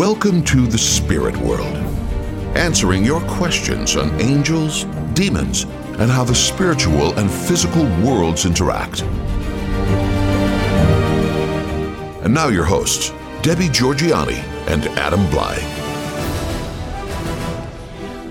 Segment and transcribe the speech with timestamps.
[0.00, 1.76] Welcome to the spirit world,
[2.56, 5.64] answering your questions on angels, demons,
[5.98, 9.02] and how the spiritual and physical worlds interact.
[12.22, 13.12] And now, your hosts,
[13.42, 14.38] Debbie Georgianni
[14.68, 15.69] and Adam Blai.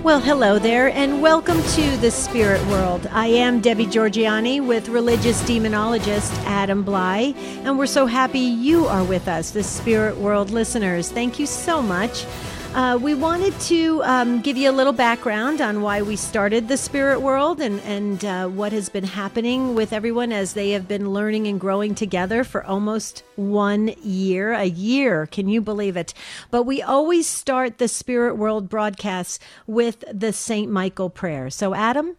[0.02, 3.06] Well, hello there, and welcome to the spirit world.
[3.12, 7.36] I am Debbie Georgianni with religious demonologist Adam Blai,
[7.66, 11.12] and we're so happy you are with us, the spirit world listeners.
[11.12, 12.24] Thank you so much.
[12.72, 16.76] Uh, we wanted to um, give you a little background on why we started the
[16.76, 21.10] spirit world and, and uh, what has been happening with everyone as they have been
[21.10, 24.52] learning and growing together for almost one year.
[24.52, 26.14] A year, can you believe it?
[26.52, 30.70] But we always start the spirit world broadcasts with the St.
[30.70, 31.50] Michael prayer.
[31.50, 32.16] So, Adam?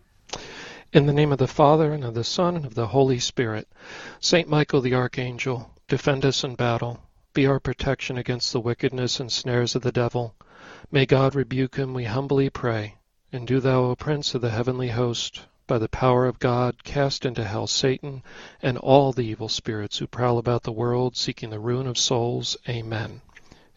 [0.91, 3.69] In the name of the Father, and of the Son, and of the Holy Spirit,
[4.19, 4.49] St.
[4.49, 6.99] Michael the Archangel, defend us in battle.
[7.33, 10.35] Be our protection against the wickedness and snares of the devil.
[10.93, 12.95] May God rebuke him, we humbly pray.
[13.31, 17.25] And do thou, O Prince of the heavenly host, by the power of God, cast
[17.25, 18.23] into hell Satan
[18.61, 22.57] and all the evil spirits who prowl about the world, seeking the ruin of souls.
[22.67, 23.21] Amen.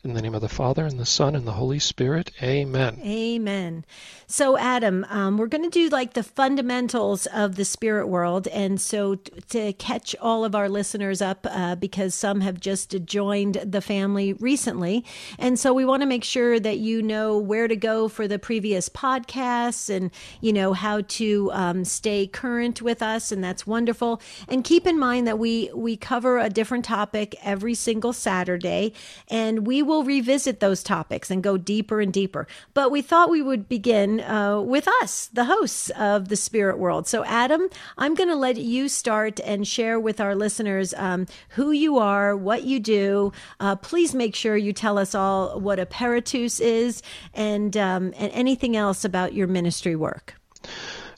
[0.04, 2.30] In the name of the Father, and the Son, and the Holy Spirit.
[2.42, 3.00] Amen.
[3.02, 3.86] Amen.
[4.26, 8.46] So, Adam, um, we're going to do like the fundamentals of the spirit world.
[8.48, 12.94] And so, t- to catch all of our listeners up, uh, because some have just
[13.06, 15.06] joined the family recently.
[15.38, 18.38] And so, we want to make sure that you know where to go for the
[18.38, 20.10] previous podcasts and,
[20.42, 23.32] you know, how to um, stay current with us.
[23.32, 24.20] And that's wonderful.
[24.48, 28.92] And keep in mind that we, we cover a different topic every single Saturday.
[29.28, 32.46] And we will will revisit those topics and go deeper and deeper.
[32.74, 37.06] But we thought we would begin uh, with us, the hosts of the spirit world.
[37.06, 41.70] So, Adam, I'm going to let you start and share with our listeners um, who
[41.70, 43.32] you are, what you do.
[43.60, 47.02] Uh, please make sure you tell us all what a peritus is
[47.32, 50.34] and, um, and anything else about your ministry work.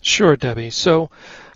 [0.03, 0.71] Sure, Debbie.
[0.71, 1.11] So,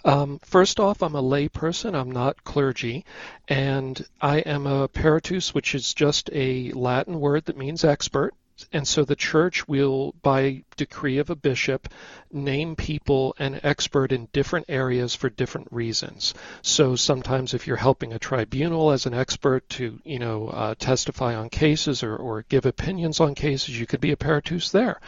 [0.04, 1.94] um, first off, I'm a lay person.
[1.94, 3.04] I'm not clergy.
[3.48, 8.34] And I am a peritus, which is just a Latin word that means expert
[8.72, 11.88] and so the church will, by decree of a bishop,
[12.32, 16.32] name people an expert in different areas for different reasons.
[16.62, 21.34] So sometimes if you're helping a tribunal as an expert to, you know, uh, testify
[21.34, 25.00] on cases or, or give opinions on cases, you could be a peritus there.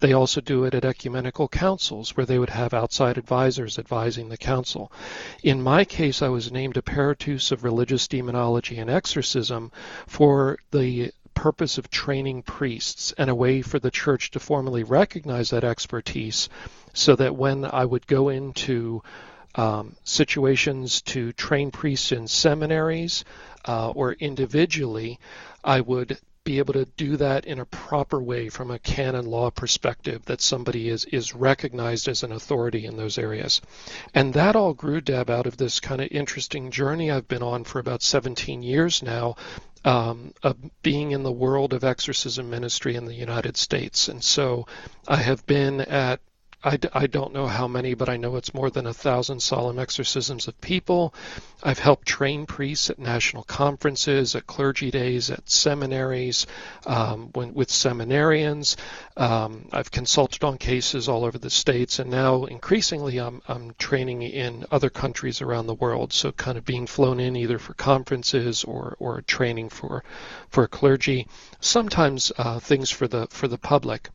[0.00, 4.36] They also do it at ecumenical councils where they would have outside advisors advising the
[4.36, 4.90] council.
[5.42, 9.70] In my case, I was named a peritus of religious demonology and exorcism
[10.06, 15.50] for the purpose of training priests and a way for the church to formally recognize
[15.50, 16.48] that expertise
[16.92, 19.02] so that when I would go into
[19.54, 23.24] um, situations to train priests in seminaries
[23.66, 25.18] uh, or individually,
[25.64, 29.50] I would be able to do that in a proper way from a canon law
[29.50, 33.60] perspective that somebody is is recognized as an authority in those areas.
[34.14, 37.64] And that all grew Deb out of this kind of interesting journey I've been on
[37.64, 39.36] for about 17 years now
[39.84, 44.08] um, of being in the world of exorcism ministry in the United States.
[44.08, 44.66] And so
[45.08, 46.20] I have been at
[46.62, 49.78] I, I don't know how many, but I know it's more than a thousand solemn
[49.78, 51.14] exorcisms of people.
[51.62, 56.46] I've helped train priests at national conferences, at clergy days, at seminaries,
[56.84, 58.76] um, when, with seminarians.
[59.16, 64.20] Um, I've consulted on cases all over the states, and now increasingly I'm, I'm training
[64.20, 66.12] in other countries around the world.
[66.12, 70.04] So kind of being flown in either for conferences or, or training for
[70.50, 71.26] for clergy,
[71.60, 74.10] sometimes uh, things for the for the public.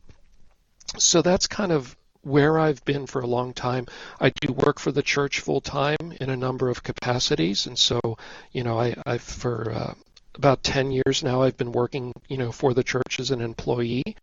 [0.98, 3.86] So that's kind of where I've been for a long time.
[4.20, 8.18] I do work for the church full time in a number of capacities, and so
[8.52, 9.94] you know I, I've for uh,
[10.34, 14.16] about 10 years now I've been working you know for the church as an employee.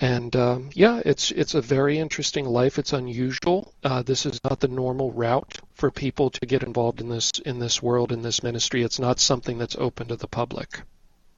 [0.00, 2.78] And um, yeah it's it's a very interesting life.
[2.78, 3.72] It's unusual.
[3.84, 7.58] Uh, this is not the normal route for people to get involved in this in
[7.58, 8.82] this world in this ministry.
[8.82, 10.80] It's not something that's open to the public.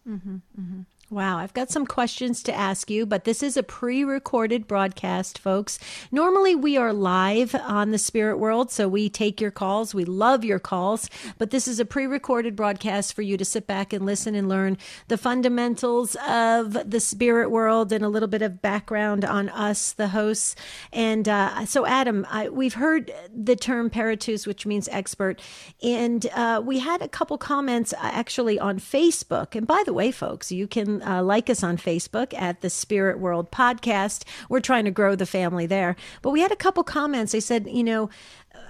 [0.09, 0.81] Mm-hmm, mm-hmm.
[1.15, 5.39] Wow, I've got some questions to ask you, but this is a pre recorded broadcast,
[5.39, 5.79] folks.
[6.11, 9.95] Normally, we are live on the Spirit World, so we take your calls.
[9.95, 11.09] We love your calls,
[11.39, 14.49] but this is a pre recorded broadcast for you to sit back and listen and
[14.49, 14.77] learn
[15.07, 20.09] the fundamentals of the Spirit World and a little bit of background on us, the
[20.09, 20.57] hosts.
[20.93, 25.41] And uh, so, Adam, I, we've heard the term peritus, which means expert,
[25.81, 29.55] and uh, we had a couple comments uh, actually on Facebook.
[29.55, 33.19] And by the way, folks, you can uh, like us on Facebook at the Spirit
[33.19, 34.25] World Podcast.
[34.49, 35.97] We're trying to grow the family there.
[36.23, 37.33] But we had a couple comments.
[37.33, 38.11] They said, you know,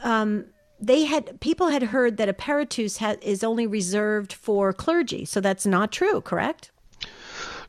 [0.03, 0.47] um,
[0.81, 5.41] they had people had heard that a peritus ha- is only reserved for clergy, so
[5.41, 6.71] that's not true, correct?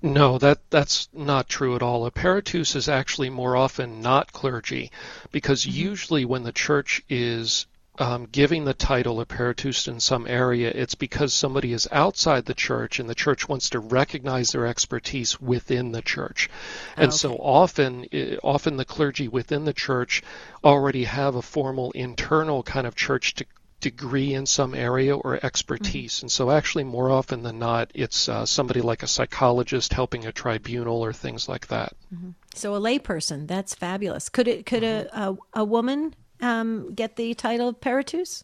[0.02, 2.06] No, that that's not true at all.
[2.06, 4.92] A peritus is actually more often not clergy,
[5.32, 5.90] because mm-hmm.
[5.90, 7.66] usually when the church is
[7.98, 12.54] um, giving the title a Peritus in some area, it's because somebody is outside the
[12.54, 16.50] church and the church wants to recognize their expertise within the church.
[16.98, 17.18] And okay.
[17.18, 18.06] so often,
[18.44, 20.24] often the clergy within the church
[20.64, 23.46] already have a formal internal kind of church to
[23.82, 26.16] degree in some area or expertise.
[26.16, 26.26] Mm-hmm.
[26.26, 30.32] And so, actually, more often than not, it's uh, somebody like a psychologist helping a
[30.32, 31.94] tribunal or things like that.
[32.14, 32.32] Mm-hmm.
[32.56, 34.30] So, a layperson, that's fabulous.
[34.30, 34.66] Could it?
[34.66, 35.18] Could mm-hmm.
[35.18, 36.16] a, a, a woman
[36.46, 38.44] um, get the title of Peritus?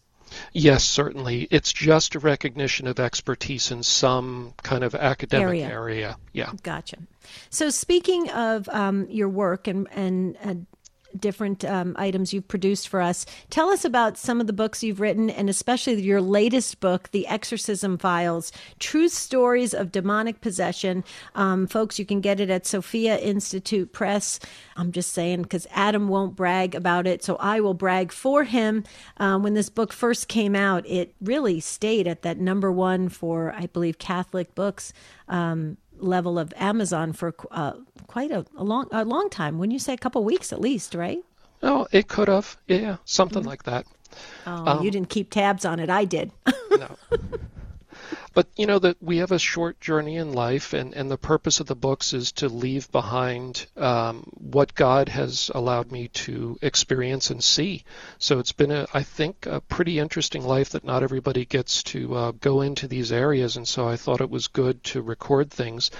[0.52, 1.46] Yes, certainly.
[1.50, 5.68] It's just a recognition of expertise in some kind of academic area.
[5.68, 6.16] area.
[6.32, 6.52] Yeah.
[6.62, 6.96] Gotcha.
[7.50, 10.66] So, speaking of um, your work and, and, and
[11.18, 13.26] different um, items you've produced for us.
[13.50, 17.26] Tell us about some of the books you've written, and especially your latest book, The
[17.26, 21.04] Exorcism Files True Stories of Demonic Possession.
[21.34, 24.38] Um, folks, you can get it at Sophia Institute Press.
[24.76, 28.84] I'm just saying because Adam won't brag about it, so I will brag for him.
[29.18, 33.52] Um, when this book first came out, it really stayed at that number one for,
[33.52, 34.92] I believe, Catholic books.
[35.28, 37.72] Um, level of Amazon for uh,
[38.06, 39.58] quite a, a, long a long time.
[39.58, 41.20] Wouldn't you say a couple weeks at least, right?
[41.62, 42.56] Oh, it could have.
[42.66, 43.48] Yeah, something mm-hmm.
[43.48, 43.86] like that.
[44.46, 45.88] Oh, um, you didn't keep tabs on it.
[45.88, 46.32] I did.
[46.70, 46.96] no.
[48.34, 51.60] But you know that we have a short journey in life, and, and the purpose
[51.60, 57.30] of the books is to leave behind um, what God has allowed me to experience
[57.30, 57.84] and see.
[58.18, 62.14] So it's been, a, I think, a pretty interesting life that not everybody gets to
[62.14, 65.90] uh, go into these areas, and so I thought it was good to record things.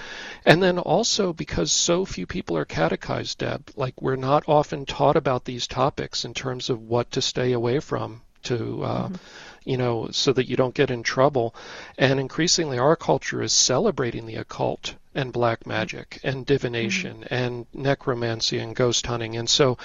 [0.45, 5.17] And then also because so few people are catechized, Deb, like we're not often taught
[5.17, 9.15] about these topics in terms of what to stay away from to uh, mm-hmm
[9.65, 11.55] you know, so that you don't get in trouble.
[11.97, 17.33] And increasingly, our culture is celebrating the occult and black magic and divination mm-hmm.
[17.33, 19.35] and necromancy and ghost hunting.
[19.35, 19.77] And so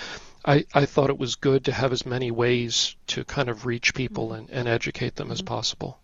[0.45, 3.95] I, I thought it was good to have as many ways to kind of reach
[3.95, 5.33] people and, and educate them mm-hmm.
[5.33, 5.99] as possible.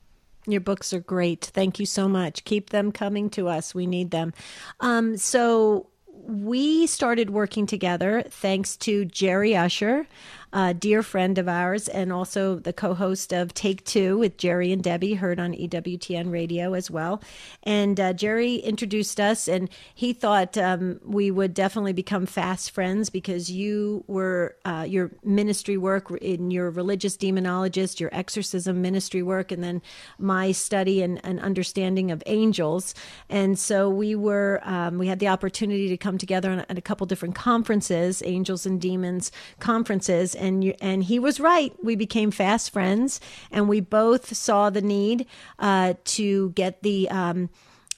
[0.46, 1.42] Your books are great.
[1.42, 2.44] Thank you so much.
[2.44, 3.74] Keep them coming to us.
[3.74, 4.34] We need them.
[4.80, 5.88] Um, so
[6.26, 10.06] we started working together thanks to Jerry Usher
[10.54, 14.70] a dear friend of ours and also the co host of Take Two with Jerry
[14.70, 17.20] and Debbie, heard on EWTN radio as well.
[17.64, 23.10] And uh, Jerry introduced us, and he thought um, we would definitely become fast friends
[23.10, 29.50] because you were uh, your ministry work in your religious demonologist, your exorcism ministry work,
[29.50, 29.82] and then
[30.18, 32.94] my study and, and understanding of angels.
[33.28, 37.08] And so we were, um, we had the opportunity to come together at a couple
[37.08, 41.72] different conferences, angels and demons conferences and you, and he was right.
[41.82, 43.20] We became fast friends,
[43.50, 45.26] and we both saw the need
[45.58, 47.50] uh, to get the um,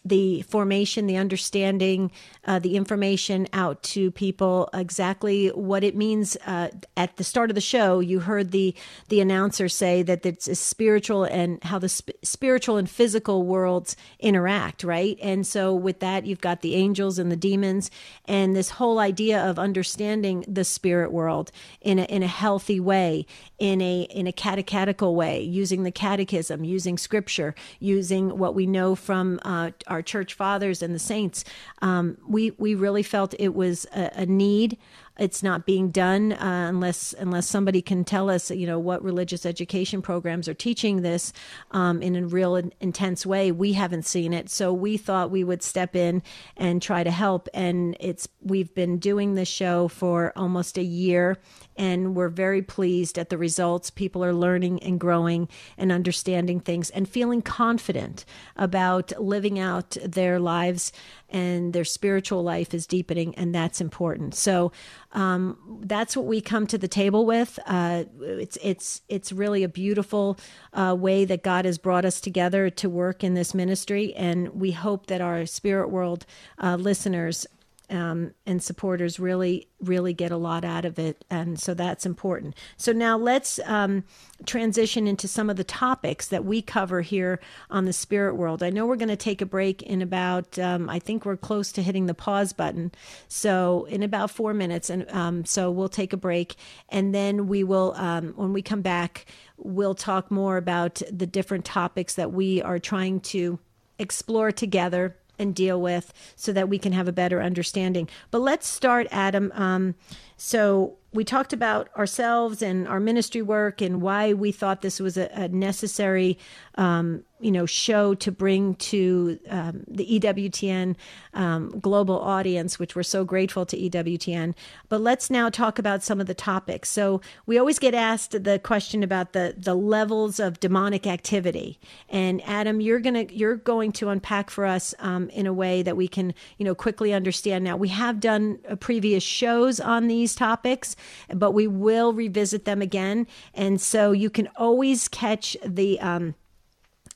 [0.08, 2.10] the formation, the understanding,
[2.44, 6.36] uh, the information out to people exactly what it means.
[6.46, 8.74] Uh, at the start of the show, you heard the
[9.08, 14.84] the announcer say that it's spiritual and how the sp- spiritual and physical worlds interact,
[14.84, 15.18] right?
[15.22, 17.90] And so with that, you've got the angels and the demons,
[18.24, 21.50] and this whole idea of understanding the spirit world
[21.80, 23.26] in a in a healthy way,
[23.58, 28.94] in a in a catechetical way, using the catechism, using scripture, using what we know
[28.94, 31.44] from uh, our church fathers and the saints.
[31.82, 34.78] Um, we we really felt it was a, a need
[35.18, 39.46] it's not being done uh, unless unless somebody can tell us, you know, what religious
[39.46, 41.32] education programs are teaching this
[41.70, 43.50] um, in a real intense way.
[43.50, 46.22] We haven't seen it, so we thought we would step in
[46.56, 47.48] and try to help.
[47.54, 51.38] And it's we've been doing this show for almost a year,
[51.76, 53.90] and we're very pleased at the results.
[53.90, 58.24] People are learning and growing and understanding things and feeling confident
[58.56, 60.92] about living out their lives
[61.28, 64.34] and their spiritual life is deepening, and that's important.
[64.34, 64.72] So
[65.12, 67.58] um, that's what we come to the table with.
[67.66, 70.38] Uh, it's it's it's really a beautiful
[70.72, 74.72] uh, way that God has brought us together to work in this ministry, and we
[74.72, 76.26] hope that our spirit world
[76.58, 77.46] uh, listeners
[77.90, 81.24] um, and supporters really, really get a lot out of it.
[81.30, 82.56] And so that's important.
[82.76, 84.04] So now let's um,
[84.44, 87.40] transition into some of the topics that we cover here
[87.70, 88.62] on the spirit world.
[88.62, 91.72] I know we're going to take a break in about, um, I think we're close
[91.72, 92.92] to hitting the pause button.
[93.28, 94.90] So in about four minutes.
[94.90, 96.56] And um, so we'll take a break.
[96.88, 99.26] And then we will, um, when we come back,
[99.56, 103.58] we'll talk more about the different topics that we are trying to
[103.98, 108.08] explore together and deal with so that we can have a better understanding.
[108.30, 109.52] But let's start, Adam.
[109.54, 109.94] Um,
[110.36, 115.16] So we talked about ourselves and our ministry work and why we thought this was
[115.16, 116.38] a, a necessary
[116.76, 120.96] um, you know show to bring to um, the EWTN
[121.34, 124.54] um, global audience, which we're so grateful to EWTN.
[124.88, 126.88] But let's now talk about some of the topics.
[126.88, 131.78] So we always get asked the question about the the levels of demonic activity,
[132.08, 135.96] and Adam, you're gonna you're going to unpack for us um, in a way that
[135.96, 137.64] we can you know quickly understand.
[137.64, 140.96] Now we have done uh, previous shows on these topics,
[141.32, 146.34] but we will revisit them again, and so you can always catch the um,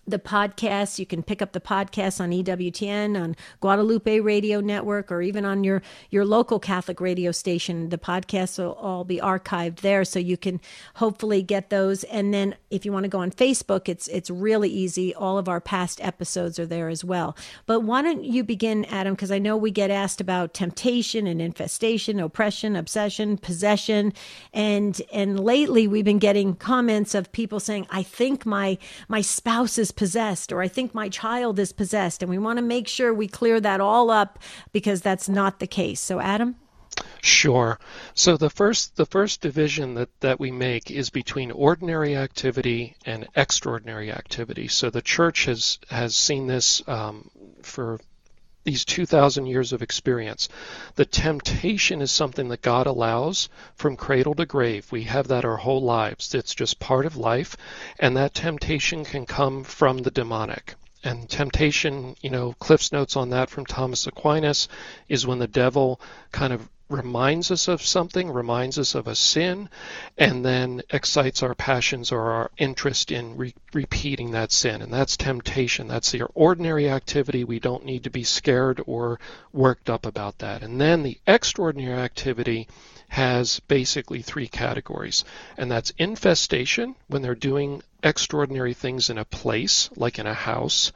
[0.07, 0.99] the podcast.
[0.99, 5.65] You can pick up the podcast on EWTN, on Guadalupe Radio Network, or even on
[5.65, 7.91] your, your local Catholic radio station.
[7.91, 10.61] The podcasts will all be archived there, so you can
[10.95, 12.05] hopefully get those.
[12.05, 15.15] And then if you want to go on Facebook, it's it's really easy.
[15.15, 17.37] All of our past episodes are there as well.
[17.67, 19.15] But why don't you begin, Adam?
[19.15, 24.13] Because I know we get asked about temptation and infestation, oppression, obsession, possession,
[24.53, 28.79] and and lately we've been getting comments of people saying, "I think my
[29.09, 32.23] my spouse is possessed or I think my child is possessed.
[32.23, 34.39] And we want to make sure we clear that all up
[34.73, 36.01] because that's not the case.
[36.01, 36.57] So, Adam?
[37.23, 37.79] Sure.
[38.15, 43.29] So the first the first division that, that we make is between ordinary activity and
[43.35, 44.69] extraordinary activity.
[44.69, 47.31] So the church has has seen this um,
[47.63, 48.01] for
[48.71, 50.49] these 2,000 years of experience.
[50.95, 54.93] The temptation is something that God allows from cradle to grave.
[54.93, 56.37] We have that our whole lives.
[56.37, 57.57] It's just part of life,
[57.99, 60.77] and that temptation can come from the demonic.
[61.03, 64.69] And temptation, you know, Cliff's notes on that from Thomas Aquinas
[65.09, 66.01] is when the devil
[66.31, 69.69] kind of reminds us of something, reminds us of a sin,
[70.19, 74.83] and then excites our passions or our interest in re- repeating that sin.
[74.83, 75.87] And that's temptation.
[75.87, 77.45] That's the ordinary activity.
[77.45, 79.21] We don't need to be scared or
[79.53, 80.63] worked up about that.
[80.63, 82.69] And then the extraordinary activity
[83.09, 85.25] has basically three categories,
[85.57, 90.93] and that's infestation, when they're doing extraordinary things in a place, like in a house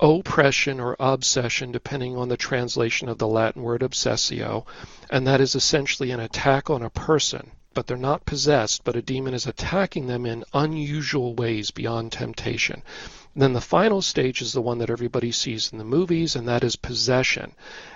[0.00, 4.66] oppression or obsession, depending on the translation of the Latin word obsessio,
[5.10, 7.50] and that is essentially an attack on a person.
[7.74, 12.82] But they're not possessed, but a demon is attacking them in unusual ways beyond temptation.
[13.34, 16.48] And then the final stage is the one that everybody sees in the movies, and
[16.48, 17.52] that is possession.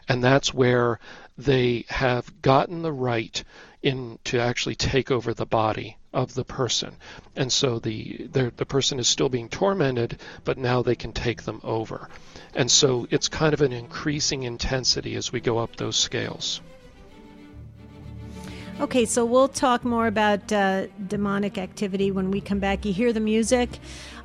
[0.09, 1.01] And that's where
[1.39, 3.43] they have gotten the right
[3.83, 6.95] in to actually take over the body of the person.
[7.37, 11.61] And so the the person is still being tormented, but now they can take them
[11.63, 12.09] over.
[12.55, 16.61] And so it's kind of an increasing intensity as we go up those scales.
[18.81, 22.87] Okay, so we'll talk more about uh, demonic activity when we come back.
[22.87, 23.69] You hear the music.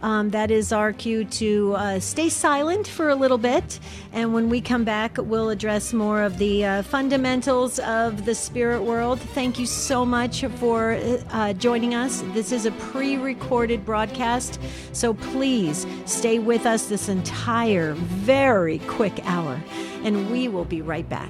[0.01, 3.81] Um, that is our cue to uh, stay silent for a little bit.
[4.13, 8.81] And when we come back, we'll address more of the uh, fundamentals of the spirit
[8.81, 9.19] world.
[9.19, 10.97] Thank you so much for
[11.31, 12.23] uh, joining us.
[12.27, 14.61] This is a pre recorded broadcast,
[14.93, 19.61] so please stay with us this entire very quick hour.
[20.05, 21.29] And we will be right back.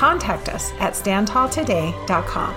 [0.00, 2.54] contact us at standtalltoday.com.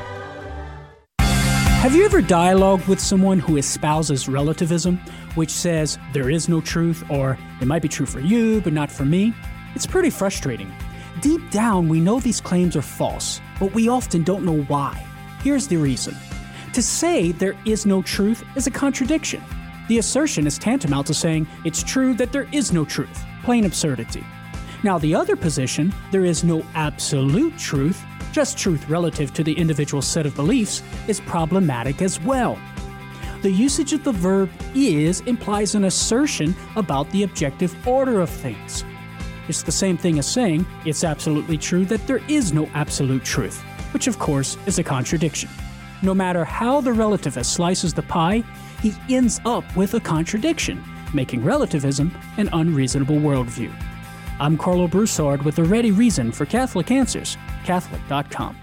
[1.17, 4.97] Have you ever dialogued with someone who espouses relativism,
[5.35, 8.89] which says there is no truth or it might be true for you but not
[8.89, 9.33] for me?
[9.75, 10.71] It's pretty frustrating.
[11.19, 15.05] Deep down, we know these claims are false, but we often don't know why.
[15.41, 16.15] Here's the reason.
[16.71, 19.43] To say there is no truth is a contradiction.
[19.89, 23.21] The assertion is tantamount to saying it's true that there is no truth.
[23.43, 24.23] Plain absurdity.
[24.83, 30.01] Now, the other position, there is no absolute truth, just truth relative to the individual
[30.01, 32.59] set of beliefs, is problematic as well.
[33.43, 38.83] The usage of the verb is implies an assertion about the objective order of things.
[39.47, 43.61] It's the same thing as saying it's absolutely true that there is no absolute truth,
[43.93, 45.49] which of course is a contradiction.
[46.01, 48.43] No matter how the relativist slices the pie,
[48.81, 53.73] he ends up with a contradiction, making relativism an unreasonable worldview.
[54.43, 58.57] I'm Karlo Broussard with a ready reason for Catholic Answers, Catholic.com.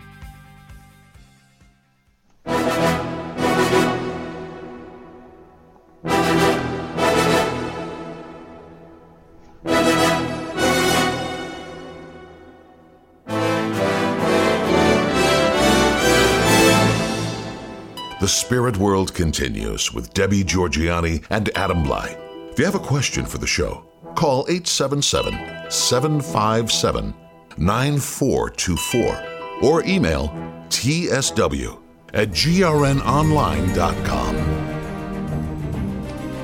[18.21, 22.19] The Spirit World continues with Debbie Georgianni and Adam Blai.
[22.53, 27.15] If you have a question for the show, call 877 757
[27.57, 29.25] 9424
[29.63, 30.29] or email
[30.69, 31.81] tsw
[32.13, 34.71] at grnonline.com.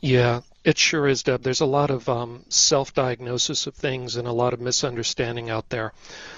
[0.00, 1.42] Yeah, it sure is, Deb.
[1.42, 5.68] There's a lot of um, self diagnosis of things and a lot of misunderstanding out
[5.68, 5.92] there.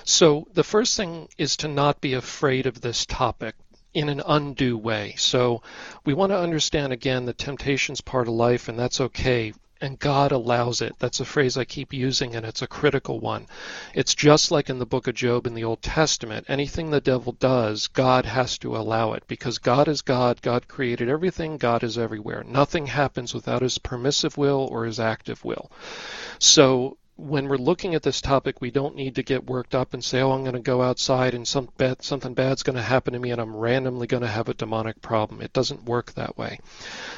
[0.04, 3.54] So, the first thing is to not be afraid of this topic
[3.94, 5.14] in an undue way.
[5.18, 5.62] So,
[6.04, 10.33] we want to understand again the temptation's part of life, and that's okay and God
[10.33, 10.95] allows it.
[10.99, 13.47] That's a phrase I keep using, and it's a critical one.
[13.95, 16.47] It's just like in the book of Job in the Old Testament.
[16.49, 20.41] Anything the devil does, God has to allow it because God is God.
[20.43, 21.57] God created everything.
[21.57, 22.45] God is everywhere.
[22.45, 25.71] Nothing happens without his permissive will or his active will.
[26.39, 30.05] So when we're looking at this topic, we don't need to get worked up and
[30.05, 33.15] say, "Oh, I'm going to go outside and some bad, something bad's going to happen
[33.15, 36.37] to me, and I'm randomly going to have a demonic problem." It doesn't work that
[36.37, 36.61] way.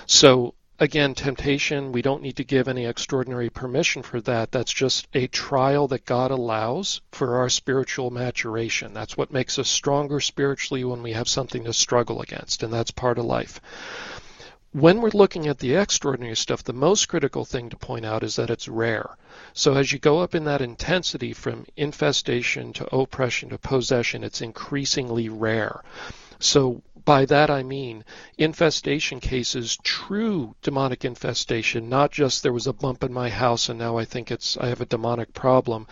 [0.06, 4.52] So again, temptation, we don't need to give any extraordinary permission for that.
[4.52, 8.94] That's just a trial that God allows for our spiritual maturation.
[8.94, 12.90] That's what makes us stronger spiritually when we have something to struggle against, and that's
[12.90, 13.60] part of life.
[14.72, 18.36] When we're looking at the extraordinary stuff, the most critical thing to point out is
[18.36, 19.16] that it's rare.
[19.54, 24.42] So as you go up in that intensity from infestation to oppression to possession, it's
[24.42, 25.82] increasingly rare.
[26.38, 28.04] So by that I mean
[28.36, 33.78] infestation cases, true demonic infestation, not just there was a bump in my house and
[33.78, 35.86] now I think it's I have a demonic problem,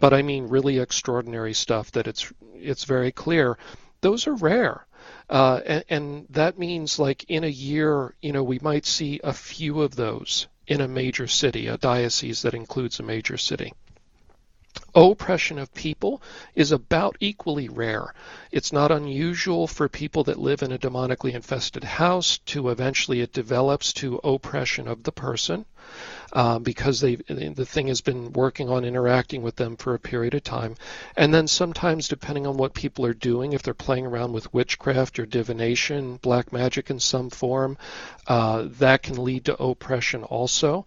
[0.00, 3.58] but I mean really extraordinary stuff that it's it's very clear.
[4.00, 4.86] Those are rare.
[5.28, 9.34] Uh, and, and that means like in a year, you know, we might see a
[9.34, 13.74] few of those in a major city, a diocese that includes a major city.
[14.94, 16.20] Oppression of people
[16.54, 18.12] is about equally rare.
[18.50, 23.32] It's not unusual for people that live in a demonically infested house to eventually it
[23.32, 25.64] develops to oppression of the person
[26.32, 30.34] uh, because they the thing has been working on interacting with them for a period
[30.34, 30.74] of time.
[31.16, 35.18] And then sometimes, depending on what people are doing, if they're playing around with witchcraft
[35.18, 37.76] or divination, black magic in some form,
[38.26, 40.86] uh, that can lead to oppression also.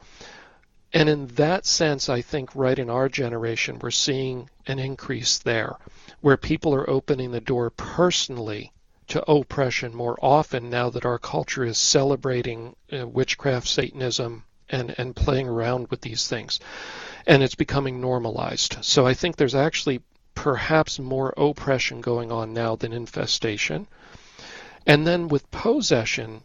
[0.93, 5.75] And in that sense, I think right in our generation, we're seeing an increase there,
[6.21, 8.71] where people are opening the door personally
[9.07, 15.15] to oppression more often now that our culture is celebrating uh, witchcraft, Satanism, and, and
[15.15, 16.59] playing around with these things.
[17.27, 18.77] And it's becoming normalized.
[18.81, 20.01] So I think there's actually
[20.33, 23.87] perhaps more oppression going on now than infestation.
[24.85, 26.43] And then with possession,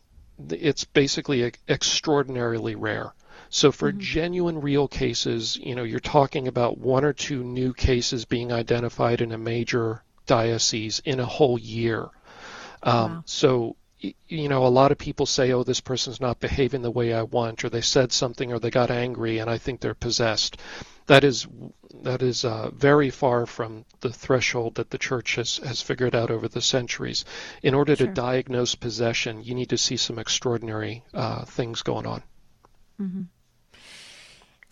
[0.49, 3.13] it's basically extraordinarily rare.
[3.51, 4.01] So for mm-hmm.
[4.01, 9.21] genuine real cases, you know, you're talking about one or two new cases being identified
[9.21, 12.09] in a major diocese in a whole year.
[12.83, 13.23] Um, wow.
[13.27, 17.13] So you know, a lot of people say, oh, this person's not behaving the way
[17.13, 20.57] I want, or they said something, or they got angry, and I think they're possessed.
[21.07, 21.47] That is
[22.03, 26.31] that is uh, very far from the threshold that the church has, has figured out
[26.31, 27.25] over the centuries.
[27.63, 28.07] In order sure.
[28.07, 32.23] to diagnose possession, you need to see some extraordinary uh, things going on.
[33.01, 33.23] Mm-hmm.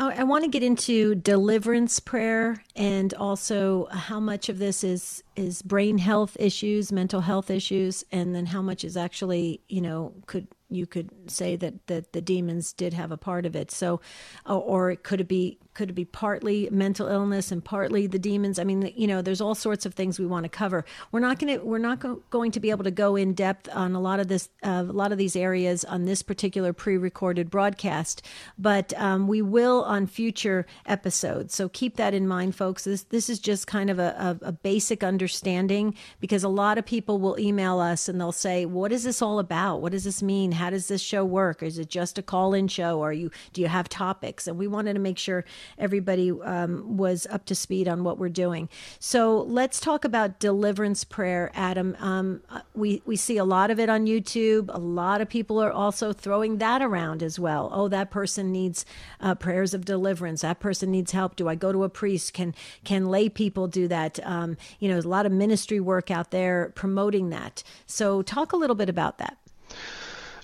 [0.00, 5.60] I want to get into deliverance prayer and also how much of this is is
[5.60, 10.46] brain health issues, mental health issues, and then how much is actually, you know, could
[10.70, 13.72] you could say that that the demons did have a part of it.
[13.72, 14.00] So,
[14.46, 18.58] or it could it be could it be partly mental illness and partly the demons?
[18.58, 20.84] I mean, you know, there's all sorts of things we want to cover.
[21.12, 23.68] We're not going to we're not go, going to be able to go in depth
[23.72, 27.48] on a lot of this uh, a lot of these areas on this particular pre-recorded
[27.48, 28.22] broadcast,
[28.58, 31.54] but um, we will on future episodes.
[31.54, 32.82] So keep that in mind, folks.
[32.82, 36.86] This this is just kind of a, a, a basic understanding because a lot of
[36.86, 39.80] people will email us and they'll say, "What is this all about?
[39.80, 40.50] What does this mean?
[40.50, 41.62] How does this show work?
[41.62, 42.98] Is it just a call-in show?
[42.98, 45.44] Or are you do you have topics?" And we wanted to make sure
[45.76, 48.68] everybody um, was up to speed on what we're doing.
[48.98, 51.96] So let's talk about deliverance prayer, Adam.
[52.00, 52.42] Um,
[52.74, 54.72] we we see a lot of it on YouTube.
[54.72, 57.70] A lot of people are also throwing that around as well.
[57.72, 58.84] Oh, that person needs
[59.20, 60.42] uh, prayers of deliverance.
[60.42, 61.36] That person needs help.
[61.36, 62.32] Do I go to a priest?
[62.32, 62.54] Can
[62.84, 64.18] can lay people do that?
[64.24, 67.62] Um, you know, a lot of ministry work out there promoting that.
[67.86, 69.38] So talk a little bit about that.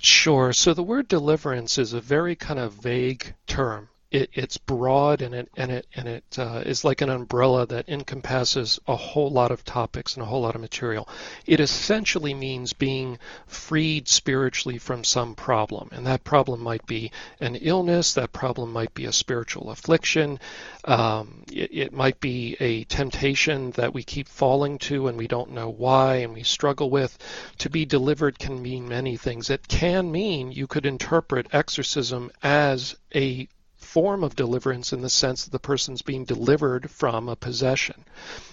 [0.01, 0.53] Sure.
[0.53, 5.35] So the word deliverance is a very kind of vague term it, it's broad and
[5.35, 9.51] it and it and it uh, is like an umbrella that encompasses a whole lot
[9.51, 11.09] of topics and a whole lot of material.
[11.47, 17.57] It essentially means being freed spiritually from some problem, and that problem might be an
[17.57, 18.15] illness.
[18.15, 20.39] That problem might be a spiritual affliction.
[20.85, 25.51] Um, it, it might be a temptation that we keep falling to and we don't
[25.51, 27.19] know why and we struggle with.
[27.59, 29.51] To be delivered can mean many things.
[29.51, 33.49] It can mean you could interpret exorcism as a
[33.95, 38.05] form of deliverance in the sense that the person's being delivered from a possession.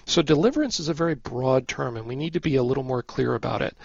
[0.05, 3.01] So deliverance is a very broad term, and we need to be a little more
[3.01, 3.75] clear about it.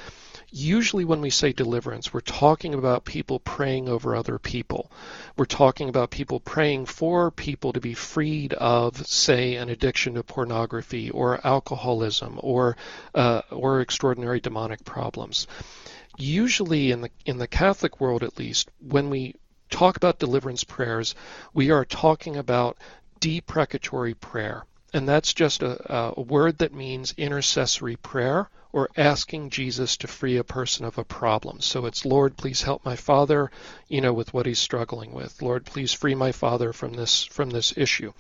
[0.53, 4.91] Usually, when we say deliverance, we're talking about people praying over other people.
[5.39, 10.23] We're talking about people praying for people to be freed of, say, an addiction to
[10.23, 12.77] pornography or alcoholism or
[13.15, 15.47] uh, or extraordinary demonic problems.
[16.19, 19.37] Usually, in the in the Catholic world, at least, when we
[19.71, 21.15] talk about deliverance prayers,
[21.53, 22.77] we are talking about
[23.21, 24.65] deprecatory prayer.
[24.93, 30.37] And that's just a, a, word that means intercessory prayer or asking Jesus to free
[30.37, 31.61] a person of a problem.
[31.61, 33.51] So it's, Lord, please help my father,
[33.89, 35.43] you know, with what he's struggling with.
[35.43, 38.13] Lord, please free my father from this from this issue.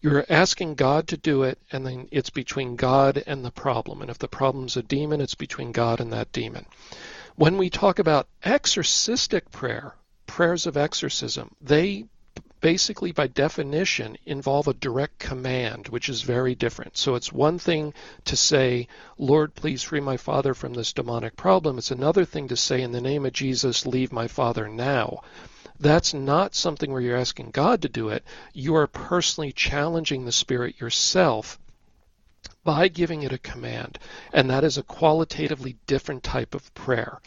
[0.00, 4.00] You're asking God to do it, and then it's between God and the problem.
[4.00, 6.64] And if the problem's a demon, it's between God and that demon.
[7.36, 9.94] When we talk about exorcistic prayer,
[10.30, 12.06] prayers of exorcism, they
[12.60, 16.96] basically by definition involve a direct command, which is very different.
[16.96, 17.94] So it's one thing
[18.26, 18.88] to say,
[19.18, 21.78] Lord, please free my father from this demonic problem.
[21.78, 25.22] It's another thing to say, in the name of Jesus, leave my father now.
[25.78, 28.22] That's not something where you're asking God to do it.
[28.52, 31.58] You are personally challenging the Spirit yourself
[32.70, 33.98] by giving it a command.
[34.32, 37.20] And that is a qualitatively different type of prayer.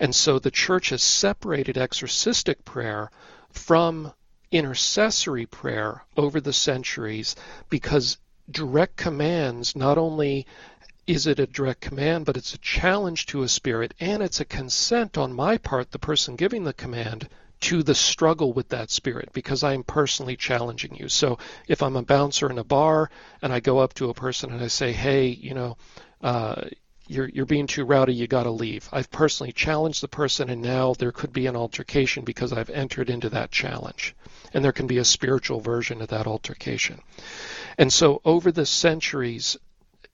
[0.00, 3.12] And so the church has separated exorcistic prayer
[3.52, 4.12] from
[4.50, 7.36] intercessory prayer over the centuries
[7.68, 8.18] because
[8.50, 10.44] direct commands not only
[11.06, 14.44] is it a direct command, but it's a challenge to a spirit and it's a
[14.44, 17.28] consent on my part, the person giving the command,
[17.60, 21.08] to the struggle with that spirit because I'm personally challenging you.
[21.08, 23.10] So if I'm a bouncer in a bar
[23.42, 25.76] and I go up to a person and I say, hey, you know,
[26.22, 26.62] uh,
[27.10, 28.88] you're, you're being too rowdy, you got to leave.
[28.92, 33.10] I've personally challenged the person, and now there could be an altercation because I've entered
[33.10, 34.14] into that challenge.
[34.54, 37.00] And there can be a spiritual version of that altercation.
[37.76, 39.56] And so, over the centuries,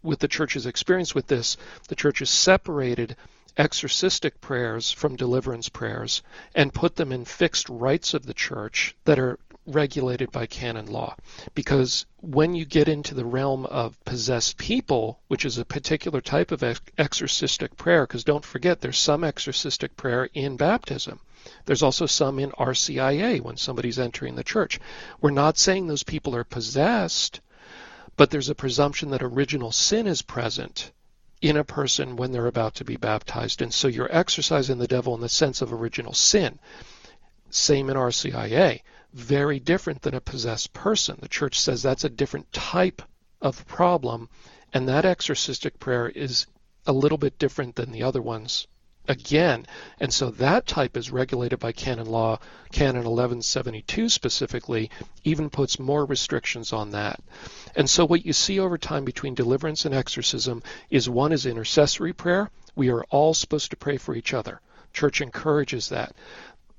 [0.02, 3.14] with the church's experience with this, the church has separated
[3.56, 6.22] exorcistic prayers from deliverance prayers
[6.54, 11.16] and put them in fixed rites of the church that are regulated by canon law.
[11.54, 16.52] Because when you get into the realm of possessed people, which is a particular type
[16.52, 21.18] of ex- exorcistic prayer, because don't forget there's some exorcistic prayer in baptism.
[21.64, 24.78] There's also some in RCIA when somebody's entering the church.
[25.20, 27.40] We're not saying those people are possessed,
[28.16, 30.92] but there's a presumption that original sin is present
[31.48, 33.62] in a person when they're about to be baptized.
[33.62, 36.58] And so you're exorcising the devil in the sense of original sin.
[37.50, 38.82] Same in RCIA.
[39.12, 41.18] Very different than a possessed person.
[41.20, 43.02] The church says that's a different type
[43.40, 44.28] of problem,
[44.72, 46.46] and that exorcistic prayer is
[46.86, 48.66] a little bit different than the other ones
[49.08, 49.66] again.
[50.00, 52.38] And so that type is regulated by canon law.
[52.72, 54.90] Canon 1172 specifically
[55.24, 57.20] even puts more restrictions on that.
[57.74, 62.12] And so what you see over time between deliverance and exorcism is one is intercessory
[62.12, 62.50] prayer.
[62.74, 64.60] We are all supposed to pray for each other.
[64.92, 66.14] Church encourages that.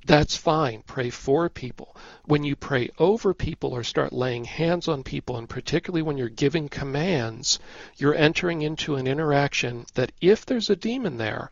[0.07, 0.83] That's fine.
[0.87, 1.93] Pray for people.
[2.23, 6.29] When you pray over people or start laying hands on people, and particularly when you're
[6.29, 7.59] giving commands,
[7.97, 11.51] you're entering into an interaction that if there's a demon there,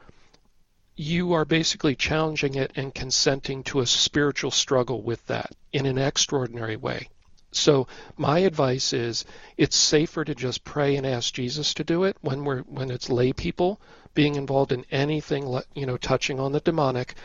[0.95, 5.97] you are basically challenging it and consenting to a spiritual struggle with that in an
[5.97, 7.09] extraordinary way.
[7.51, 9.25] So my advice is
[9.57, 13.09] it's safer to just pray and ask Jesus to do it when we're when it's
[13.09, 13.79] lay people
[14.13, 17.15] being involved in anything you know touching on the demonic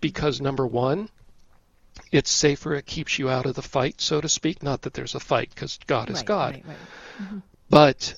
[0.00, 1.08] because number 1
[2.12, 5.14] it's safer it keeps you out of the fight so to speak not that there's
[5.14, 6.76] a fight because God is right, God right, right.
[7.22, 7.38] Mm-hmm.
[7.70, 8.14] but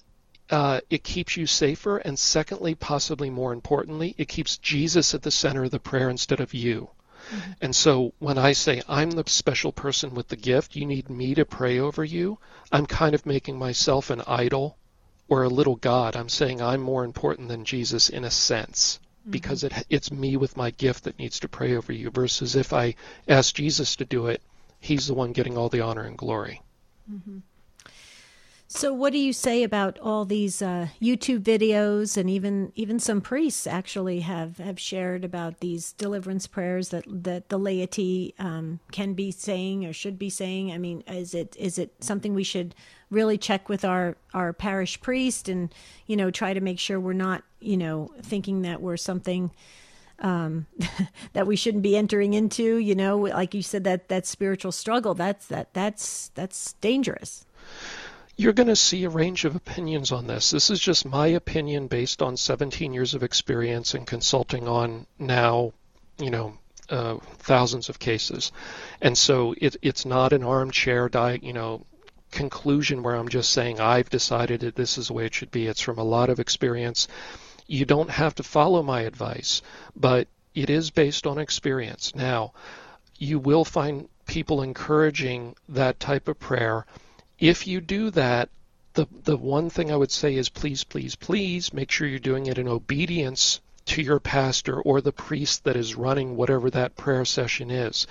[0.51, 5.31] uh, it keeps you safer, and secondly, possibly more importantly, it keeps Jesus at the
[5.31, 6.91] center of the prayer instead of you.
[7.31, 7.53] Mm-hmm.
[7.61, 11.35] And so when I say I'm the special person with the gift, you need me
[11.35, 12.39] to pray over you,
[12.73, 14.77] I'm kind of making myself an idol
[15.29, 16.17] or a little God.
[16.17, 19.31] I'm saying I'm more important than Jesus in a sense mm-hmm.
[19.31, 22.73] because it, it's me with my gift that needs to pray over you versus if
[22.73, 22.97] I
[23.29, 24.43] ask Jesus to do it,
[24.81, 26.63] he's the one getting all the honor and glory.
[27.11, 27.39] Mm-hmm.
[28.73, 33.21] So, what do you say about all these uh, YouTube videos, and even even some
[33.21, 39.15] priests actually have, have shared about these deliverance prayers that that the laity um, can
[39.15, 40.71] be saying or should be saying?
[40.71, 42.77] I mean, is it is it something we should
[43.11, 45.75] really check with our our parish priest and
[46.07, 49.51] you know try to make sure we're not you know thinking that we're something
[50.21, 50.67] um,
[51.33, 52.77] that we shouldn't be entering into?
[52.77, 57.47] You know, like you said, that that spiritual struggle that's that that's that's dangerous
[58.41, 60.51] you're going to see a range of opinions on this.
[60.51, 65.75] This is just my opinion based on 17 years of experience and consulting on now,
[66.19, 66.57] you know,
[66.89, 68.51] uh, thousands of cases.
[69.03, 71.85] And so it, it's not an armchair, di- you know,
[72.31, 75.67] conclusion where I'm just saying I've decided that this is the way it should be.
[75.67, 77.09] It's from a lot of experience.
[77.67, 79.61] You don't have to follow my advice,
[79.95, 82.15] but it is based on experience.
[82.15, 82.55] Now,
[83.19, 86.87] you will find people encouraging that type of prayer
[87.41, 88.51] if you do that,
[88.93, 92.47] the, the one thing I would say is please, please, please make sure you're doing
[92.47, 97.25] it in obedience to your pastor or the priest that is running whatever that prayer
[97.25, 98.07] session is.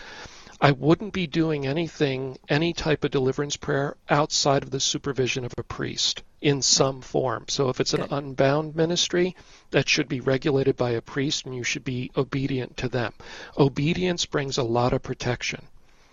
[0.61, 5.53] I wouldn't be doing anything, any type of deliverance prayer outside of the supervision of
[5.57, 7.45] a priest in some form.
[7.47, 9.35] So if it's an unbound ministry,
[9.71, 13.13] that should be regulated by a priest and you should be obedient to them.
[13.57, 15.65] Obedience brings a lot of protection.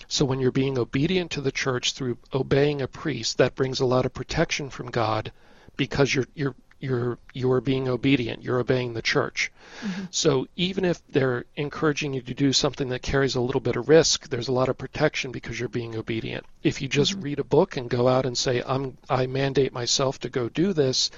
[0.09, 3.87] So when you're being obedient to the church through obeying a priest, that brings a
[3.87, 5.33] lot of protection from God
[5.77, 8.43] because you're you're you're you're being obedient.
[8.43, 9.51] You're obeying the church.
[9.81, 10.05] Mm-hmm.
[10.11, 13.89] So even if they're encouraging you to do something that carries a little bit of
[13.89, 16.45] risk, there's a lot of protection because you're being obedient.
[16.63, 17.23] If you just mm-hmm.
[17.23, 20.73] read a book and go out and say I'm I mandate myself to go do
[20.73, 21.11] this,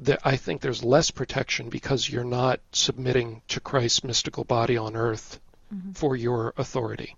[0.00, 4.96] that I think there's less protection because you're not submitting to Christ's mystical body on
[4.96, 5.40] earth
[5.74, 5.92] mm-hmm.
[5.92, 7.16] for your authority.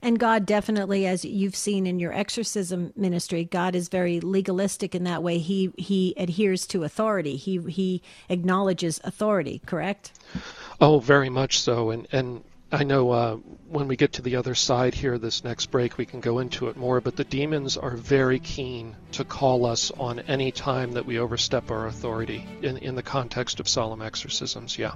[0.00, 5.04] And God definitely, as you've seen in your exorcism ministry, God is very legalistic in
[5.04, 5.38] that way.
[5.38, 7.36] He he adheres to authority.
[7.36, 9.60] He he acknowledges authority.
[9.66, 10.12] Correct?
[10.80, 11.90] Oh, very much so.
[11.90, 13.36] And and I know uh,
[13.68, 16.68] when we get to the other side here, this next break, we can go into
[16.68, 17.02] it more.
[17.02, 21.70] But the demons are very keen to call us on any time that we overstep
[21.70, 24.78] our authority in in the context of solemn exorcisms.
[24.78, 24.94] Yeah.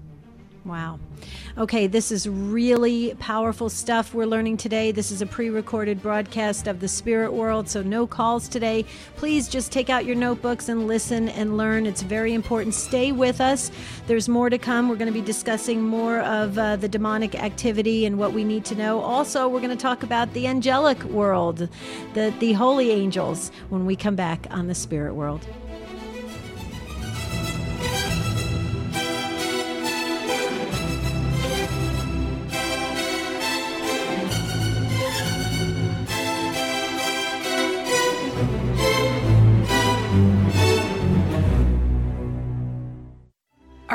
[0.66, 0.98] Wow.
[1.56, 4.90] Okay, this is really powerful stuff we're learning today.
[4.90, 8.84] This is a pre recorded broadcast of the spirit world, so no calls today.
[9.14, 11.86] Please just take out your notebooks and listen and learn.
[11.86, 12.74] It's very important.
[12.74, 13.70] Stay with us.
[14.08, 14.88] There's more to come.
[14.88, 18.64] We're going to be discussing more of uh, the demonic activity and what we need
[18.64, 18.98] to know.
[18.98, 21.68] Also, we're going to talk about the angelic world,
[22.14, 25.46] the, the holy angels, when we come back on the spirit world.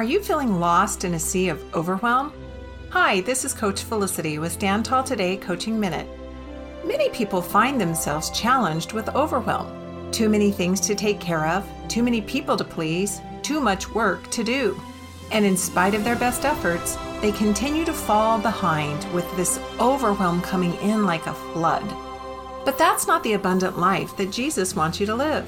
[0.01, 2.33] Are you feeling lost in a sea of overwhelm?
[2.89, 6.07] Hi, this is Coach Felicity with Stand Tall Today Coaching Minute.
[6.83, 10.11] Many people find themselves challenged with overwhelm.
[10.11, 14.27] Too many things to take care of, too many people to please, too much work
[14.31, 14.75] to do.
[15.31, 20.41] And in spite of their best efforts, they continue to fall behind with this overwhelm
[20.41, 21.87] coming in like a flood.
[22.65, 25.47] But that's not the abundant life that Jesus wants you to live.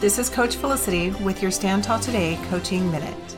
[0.00, 3.36] This is Coach Felicity with your Stand Tall Today Coaching Minute.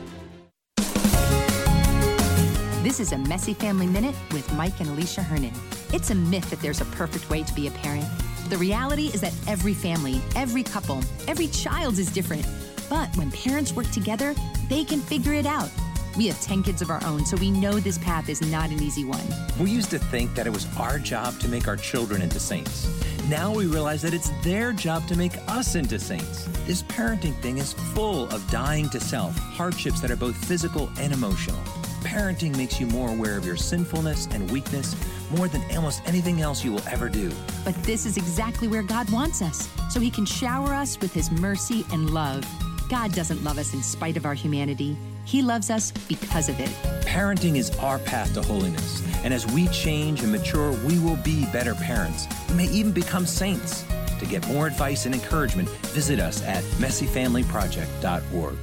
[2.83, 5.55] This is a Messy Family Minute with Mike and Alicia Hernon.
[5.91, 8.05] It's a myth that there's a perfect way to be a parent.
[8.49, 12.45] The reality is that every family, every couple, every child is different.
[12.91, 14.35] But when parents work together,
[14.69, 15.71] they can figure it out.
[16.17, 18.81] We have 10 kids of our own, so we know this path is not an
[18.81, 19.23] easy one.
[19.59, 22.89] We used to think that it was our job to make our children into saints.
[23.29, 26.45] Now we realize that it's their job to make us into saints.
[26.65, 31.13] This parenting thing is full of dying to self, hardships that are both physical and
[31.13, 31.59] emotional.
[32.01, 34.95] Parenting makes you more aware of your sinfulness and weakness
[35.37, 37.31] more than almost anything else you will ever do.
[37.63, 41.31] But this is exactly where God wants us, so He can shower us with His
[41.31, 42.45] mercy and love.
[42.89, 46.69] God doesn't love us in spite of our humanity, He loves us because of it.
[47.05, 51.45] Parenting is our path to holiness, and as we change and mature, we will be
[51.51, 52.27] better parents.
[52.49, 53.85] We may even become saints.
[54.19, 58.57] To get more advice and encouragement, visit us at messyfamilyproject.org.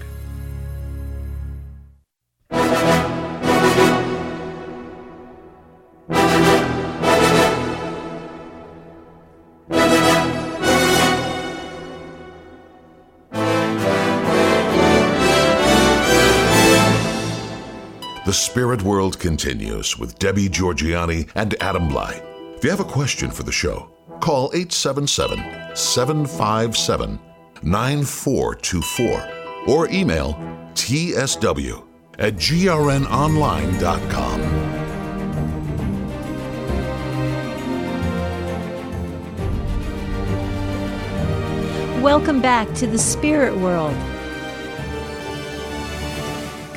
[18.48, 22.18] Spirit World continues with Debbie Georgianni and Adam Blai.
[22.56, 27.20] If you have a question for the show, call 877 757
[27.62, 30.32] 9424 or email
[30.72, 31.84] tsw
[32.18, 34.40] at grnonline.com.
[42.00, 43.94] Welcome back to the spirit world.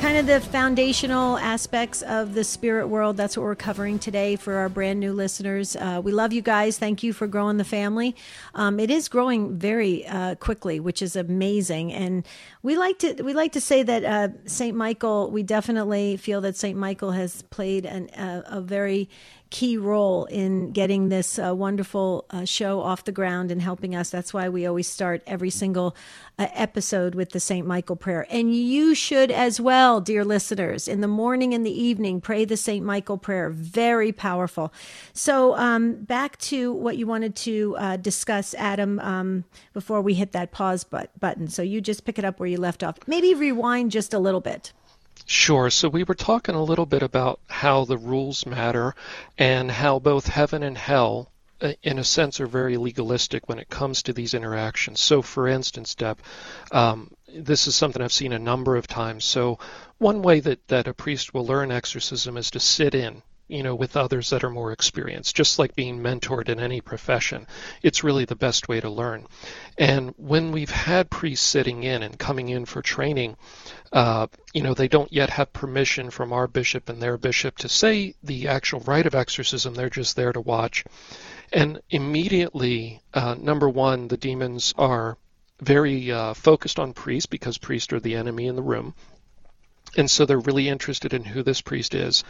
[0.02, 3.16] Kind of the foundational aspects of the spirit world.
[3.16, 5.76] That's what we're covering today for our brand new listeners.
[5.76, 6.76] Uh, we love you guys.
[6.76, 8.16] Thank you for growing the family.
[8.52, 11.92] Um, it is growing very uh, quickly, which is amazing.
[11.92, 12.26] And
[12.64, 15.30] we like to we like to say that uh, Saint Michael.
[15.30, 19.08] We definitely feel that Saint Michael has played an, a very
[19.52, 24.08] key role in getting this uh, wonderful uh, show off the ground and helping us.
[24.08, 25.94] That's why we always start every single
[26.38, 27.66] uh, episode with the St.
[27.66, 28.26] Michael prayer.
[28.30, 30.88] And you should as well, dear listeners.
[30.88, 32.84] In the morning and the evening, pray the St.
[32.84, 33.50] Michael prayer.
[33.50, 34.72] Very powerful.
[35.12, 40.32] So, um, back to what you wanted to uh, discuss, Adam, um, before we hit
[40.32, 41.46] that pause but- button.
[41.48, 42.96] So, you just pick it up where you left off.
[43.06, 44.72] Maybe rewind just a little bit.
[45.26, 45.70] Sure.
[45.70, 48.94] So we were talking a little bit about how the rules matter
[49.38, 51.30] and how both heaven and hell,
[51.60, 55.00] uh, in a sense, are very legalistic when it comes to these interactions.
[55.00, 56.18] So, for instance, Deb,
[56.70, 59.24] um, this is something I've seen a number of times.
[59.24, 59.58] So,
[59.98, 63.74] one way that, that a priest will learn exorcism is to sit in you know,
[63.74, 67.46] with others that are more experienced, just like being mentored in any profession.
[67.82, 69.26] It's really the best way to learn.
[69.76, 73.36] And when we've had priests sitting in and coming in for training,
[73.92, 77.68] uh, you know, they don't yet have permission from our bishop and their bishop to
[77.68, 79.74] say the actual rite of exorcism.
[79.74, 80.84] They're just there to watch.
[81.52, 85.18] And immediately, uh, number one, the demons are
[85.60, 88.94] very uh, focused on priests because priests are the enemy in the room.
[89.94, 92.24] And so they're really interested in who this priest is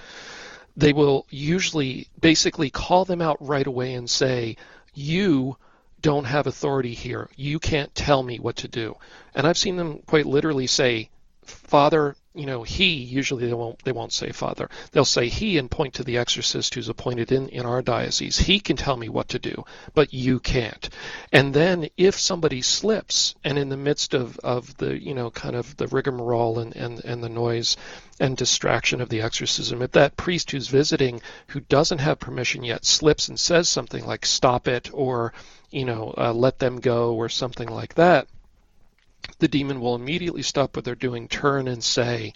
[0.77, 4.57] they will usually basically call them out right away and say,
[4.95, 5.57] You
[6.01, 7.29] don't have authority here.
[7.37, 8.97] You can't tell me what to do.
[9.35, 11.11] And I've seen them quite literally say,
[11.45, 14.71] Father, you know, he, usually they won't, they won't say father.
[14.93, 18.39] They'll say he and point to the exorcist who's appointed in, in our diocese.
[18.39, 20.89] He can tell me what to do, but you can't.
[21.31, 25.57] And then if somebody slips and in the midst of, of the, you know, kind
[25.57, 27.77] of the rigmarole and, and, and the noise
[28.23, 32.85] and distraction of the exorcism, if that priest who's visiting who doesn't have permission yet
[32.85, 35.33] slips and says something like stop it or,
[35.73, 38.29] you know, uh, let them go or something like that,
[39.40, 42.33] the demon will immediately stop what they're doing, turn and say,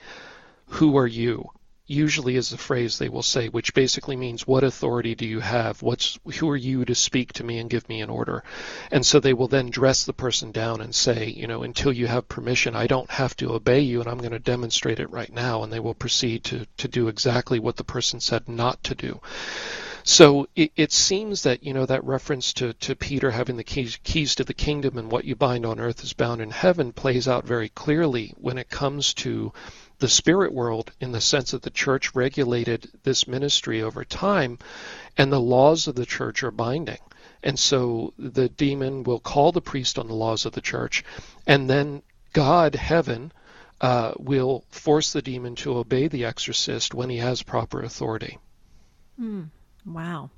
[0.71, 1.51] Who are you?
[1.89, 5.83] Usually is the phrase they will say, which basically means, What authority do you have?
[5.83, 8.43] What's, who are you to speak to me and give me an order?
[8.91, 12.09] And so they will then dress the person down and say, You know, until you
[12.09, 15.33] have permission, I don't have to obey you, and I'm going to demonstrate it right
[15.33, 15.63] now.
[15.63, 19.21] And they will proceed to, to do exactly what the person said not to do.
[20.09, 23.99] So it, it, seems that you know that reference to, to Peter having the keys,
[24.05, 27.27] keys to the kingdom and what you bind on earth is bound in heaven plays
[27.27, 29.53] out very clearly when it comes to
[29.99, 34.59] the spirit world in the sense that the church regulated this ministry over time
[35.17, 36.99] and the laws of the church are binding.
[37.43, 41.05] And so the demon will call the priest on the laws of the church
[41.47, 43.33] and then God, heaven,
[43.81, 48.39] uh, will force the demon to obey the exorcist when he has proper authority.
[49.21, 49.49] Mm,
[49.85, 50.31] wow.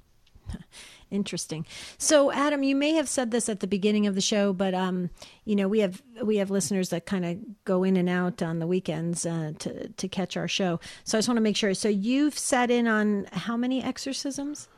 [1.10, 1.66] Interesting.
[1.96, 5.10] So, Adam, you may have said this at the beginning of the show, but um,
[5.44, 8.58] you know, we have we have listeners that kind of go in and out on
[8.58, 10.80] the weekends uh, to to catch our show.
[11.04, 11.72] So, I just want to make sure.
[11.72, 14.68] So, you've sat in on how many exorcisms?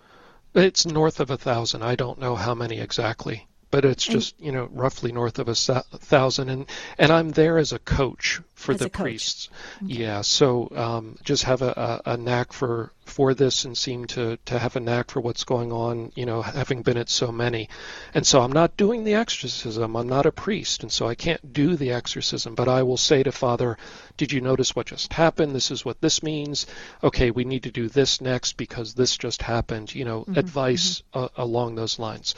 [0.54, 1.82] It's north of a thousand.
[1.82, 5.54] I don't know how many exactly but it's just you know roughly north of a
[5.54, 6.66] thousand and
[6.98, 8.92] and i'm there as a coach for the coach.
[8.92, 9.48] priests
[9.82, 9.94] okay.
[9.94, 14.36] yeah so um, just have a, a, a, knack for for this and seem to
[14.44, 17.68] to have a knack for what's going on you know having been at so many
[18.12, 21.52] and so i'm not doing the exorcism i'm not a priest and so i can't
[21.52, 23.78] do the exorcism but i will say to father
[24.16, 26.66] did you notice what just happened this is what this means
[27.02, 30.38] okay we need to do this next because this just happened you know mm-hmm.
[30.38, 31.00] advice mm-hmm.
[31.12, 32.34] Uh, along those lines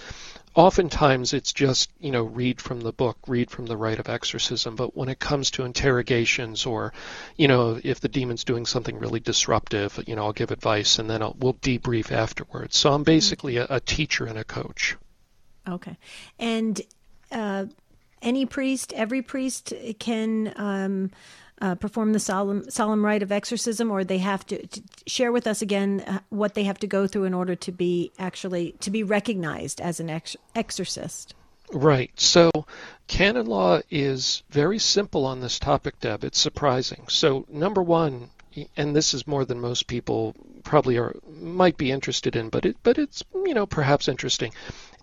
[0.55, 4.77] oftentimes it's just you know read from the book read from the rite of exorcism
[4.77, 6.93] but when it comes to interrogations or
[7.37, 11.09] you know if the demon's doing something really disruptive you know i'll give advice and
[11.09, 12.77] then I'll, we'll debrief afterwards.
[12.77, 14.97] So i'm basically a, a teacher and a coach.
[15.69, 15.97] Okay.
[16.39, 16.81] And
[17.31, 17.67] uh,
[18.21, 21.11] any priest every priest can um,
[21.63, 25.47] uh, perform the solemn solemn rite of exorcism, or they have to, to, share with
[25.47, 28.91] us again uh, what they have to go through in order to be actually to
[28.91, 31.35] be recognized as an ex- exorcist.
[31.73, 32.11] Right.
[32.17, 32.51] So,
[33.07, 36.25] canon law is very simple on this topic, Deb.
[36.25, 37.05] It's surprising.
[37.09, 38.31] So, number one,
[38.77, 40.35] and this is more than most people
[40.65, 44.53] probably are might be interested in, but it but it's you know perhaps interesting.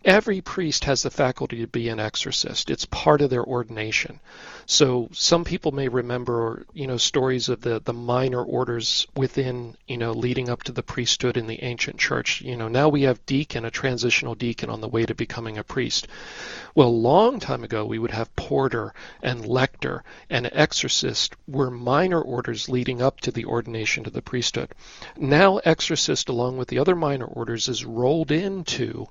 [0.05, 2.69] Every priest has the faculty to be an exorcist.
[2.69, 4.21] It's part of their ordination.
[4.65, 9.97] So some people may remember, you know, stories of the, the minor orders within, you
[9.97, 12.39] know, leading up to the priesthood in the ancient church.
[12.41, 15.65] You know, now we have deacon, a transitional deacon on the way to becoming a
[15.65, 16.07] priest.
[16.75, 22.21] Well, a long time ago, we would have porter and lector and exorcist were minor
[22.21, 24.69] orders leading up to the ordination to the priesthood.
[25.17, 29.07] Now, exorcist, along with the other minor orders, is rolled into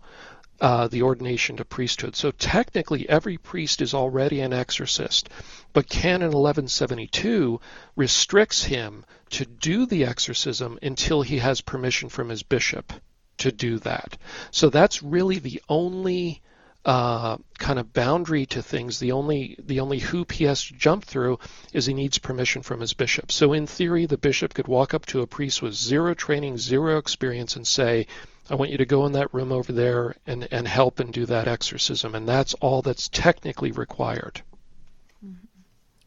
[0.60, 2.16] uh, the ordination to priesthood.
[2.16, 5.28] So technically, every priest is already an exorcist,
[5.72, 7.60] but Canon 1172
[7.96, 12.92] restricts him to do the exorcism until he has permission from his bishop
[13.38, 14.16] to do that.
[14.50, 16.42] So that's really the only
[16.84, 18.98] uh, kind of boundary to things.
[18.98, 21.38] The only the only hoop he has to jump through
[21.72, 23.30] is he needs permission from his bishop.
[23.30, 26.98] So in theory, the bishop could walk up to a priest with zero training, zero
[26.98, 28.06] experience, and say,
[28.50, 31.26] I want you to go in that room over there and, and help and do
[31.26, 32.14] that exorcism.
[32.14, 34.42] And that's all that's technically required.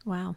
[0.04, 0.36] Wow.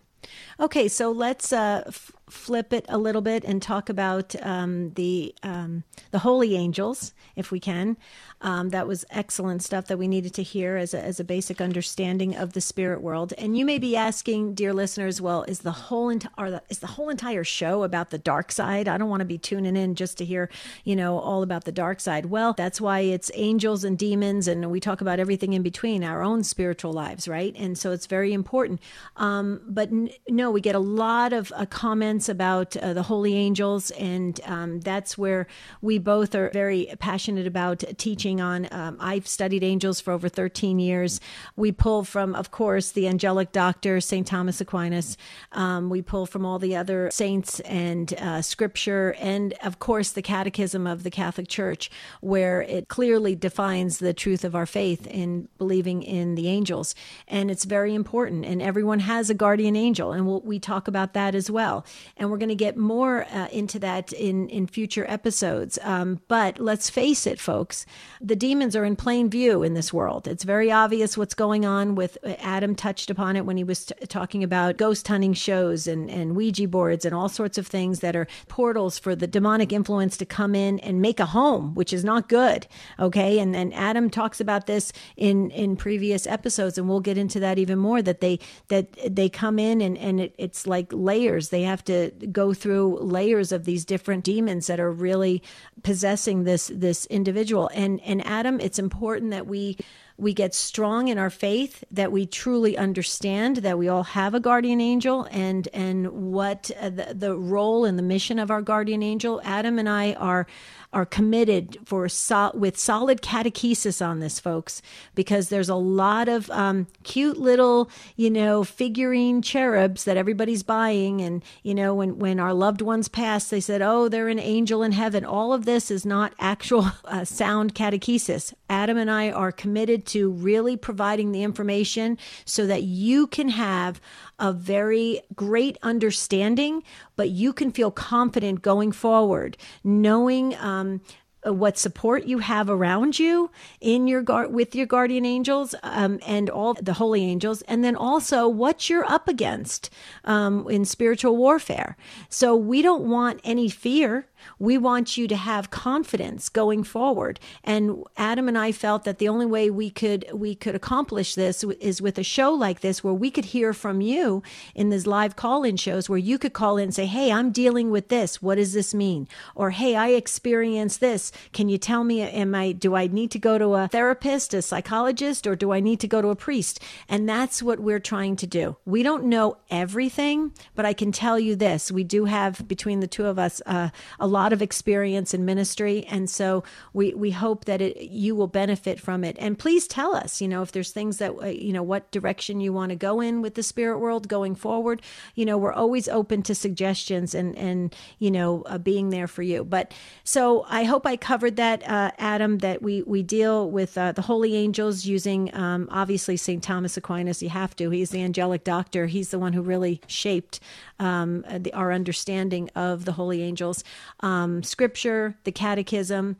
[0.60, 5.36] Okay, so let's uh, f- flip it a little bit and talk about um, the
[5.43, 7.97] um, the holy angels, if we can.
[8.41, 11.61] Um, that was excellent stuff that we needed to hear as a, as a basic
[11.61, 13.34] understanding of the spirit world.
[13.38, 16.88] And you may be asking, dear listeners, well, is the whole ent- the, is the
[16.88, 18.88] whole entire show about the dark side?
[18.88, 20.49] I don't want to be tuning in just to hear,
[20.84, 22.28] you know, all about the dark side.
[22.28, 26.21] Well, that's why it's angels and demons, and we talk about everything in between, our
[26.21, 27.55] own spiritual lives, right?
[27.57, 28.82] And so it's very important.
[29.15, 33.36] Um, but n- no, we get a lot of uh, comments about uh, the holy
[33.36, 35.47] angels, and um, that's where
[35.82, 38.68] we both are very passionate about teaching on.
[38.72, 41.20] Um, I've studied angels for over 13 years.
[41.55, 44.26] We pull from, of course, the angelic doctor, St.
[44.26, 45.18] Thomas Aquinas.
[45.51, 50.22] Um, we pull from all the other saints and uh, scripture, and of course, the
[50.22, 51.91] catechism of the Catholic Church,
[52.22, 56.95] where it clearly defines the truth of our faith in believing in the angels.
[57.28, 58.45] And it's very important.
[58.45, 61.86] And everyone has a guardian angel, and we'll, we talk about that as well.
[62.18, 65.80] And we're going to get more uh, into that in, in future episodes.
[65.82, 67.86] Um, but let's face it, folks,
[68.22, 70.28] the demons are in plain view in this world.
[70.28, 73.93] It's very obvious what's going on with Adam touched upon it when he was t-
[74.08, 78.16] talking about ghost hunting shows and, and Ouija boards and all sorts of things that
[78.16, 82.03] are portals for the demonic influence to come in and make a home, which is
[82.03, 82.68] not good.
[82.99, 83.39] Okay.
[83.39, 87.58] And and Adam talks about this in, in previous episodes, and we'll get into that
[87.58, 91.49] even more that they that they come in and, and it, it's like layers.
[91.49, 91.95] They have to
[92.32, 95.41] go through layers of these different demons that are really
[95.84, 97.70] possessing this this individual.
[97.74, 99.78] And and and Adam, it's important that we
[100.18, 104.39] we get strong in our faith, that we truly understand that we all have a
[104.39, 109.03] guardian angel and and what uh, the, the role and the mission of our guardian
[109.03, 109.41] angel.
[109.43, 110.47] Adam and I are
[110.95, 112.07] are committed for
[112.53, 114.82] with solid catechesis on this, folks,
[115.13, 121.20] because there's a lot of um, cute little, you know, figurine cherubs that everybody's buying,
[121.20, 124.82] and you know, when when our loved ones pass, they said, "Oh, they're an angel
[124.82, 128.53] in heaven." All of this is not actual uh, sound catechesis.
[128.70, 133.99] Adam and I are committed to really providing the information so that you can have
[134.39, 136.84] a very great understanding,
[137.16, 141.01] but you can feel confident going forward, knowing um,
[141.43, 146.49] what support you have around you in your guard with your guardian angels um, and
[146.49, 149.89] all the holy angels, and then also what you're up against
[150.24, 151.95] um, in spiritual warfare.
[152.30, 154.28] So we don't want any fear.
[154.60, 157.39] We want you to have confidence going forward.
[157.64, 161.64] And Adam and I felt that the only way we could we could accomplish this
[161.64, 164.43] is with a show like this where we could hear from you
[164.74, 167.91] in these live call-in shows where you could call in and say, "Hey, I'm dealing
[167.91, 168.41] with this.
[168.41, 171.32] What does this mean?" Or, "Hey, I experienced this.
[171.54, 174.62] Can you tell me am I do I need to go to a therapist, a
[174.62, 176.80] psychologist, or do I need to go to a priest?"
[177.10, 178.78] And that's what we're trying to do.
[178.86, 181.91] We don't know everything, but I can tell you this.
[181.91, 183.89] We do have between the two of us uh,
[184.20, 186.64] a lot of experience in ministry, and so
[186.94, 189.36] we we hope that it, you will benefit from it.
[189.40, 192.60] And please tell us, you know, if there's things that uh, you know what direction
[192.60, 195.02] you want to go in with the spirit world going forward.
[195.36, 199.44] You know, we're always open to suggestions and and you know uh, being there for
[199.44, 199.64] you.
[199.64, 202.60] But so I hope I covered that, uh, Adam.
[202.60, 207.42] That we we deal with uh, the holy angels using um, obviously Saint Thomas Aquinas.
[207.42, 207.90] You have to.
[207.90, 209.08] He's the angelic doctor.
[209.08, 210.60] He's the one who really shaped
[211.00, 213.84] um, the, our understanding of the holy angels
[214.22, 216.38] um, scripture, the catechism,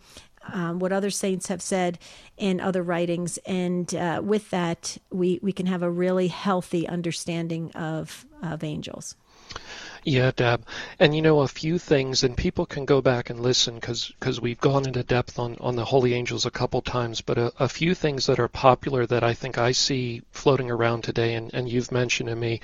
[0.52, 1.98] um, what other saints have said
[2.38, 7.72] in other writings, and uh, with that, we we can have a really healthy understanding
[7.72, 9.16] of of angels.
[10.08, 10.64] Yeah, Deb.
[11.00, 14.60] And you know, a few things, and people can go back and listen because we've
[14.60, 17.96] gone into depth on, on the holy angels a couple times, but a, a, few
[17.96, 21.92] things that are popular that I think I see floating around today, and, and you've
[21.92, 22.62] mentioned to me,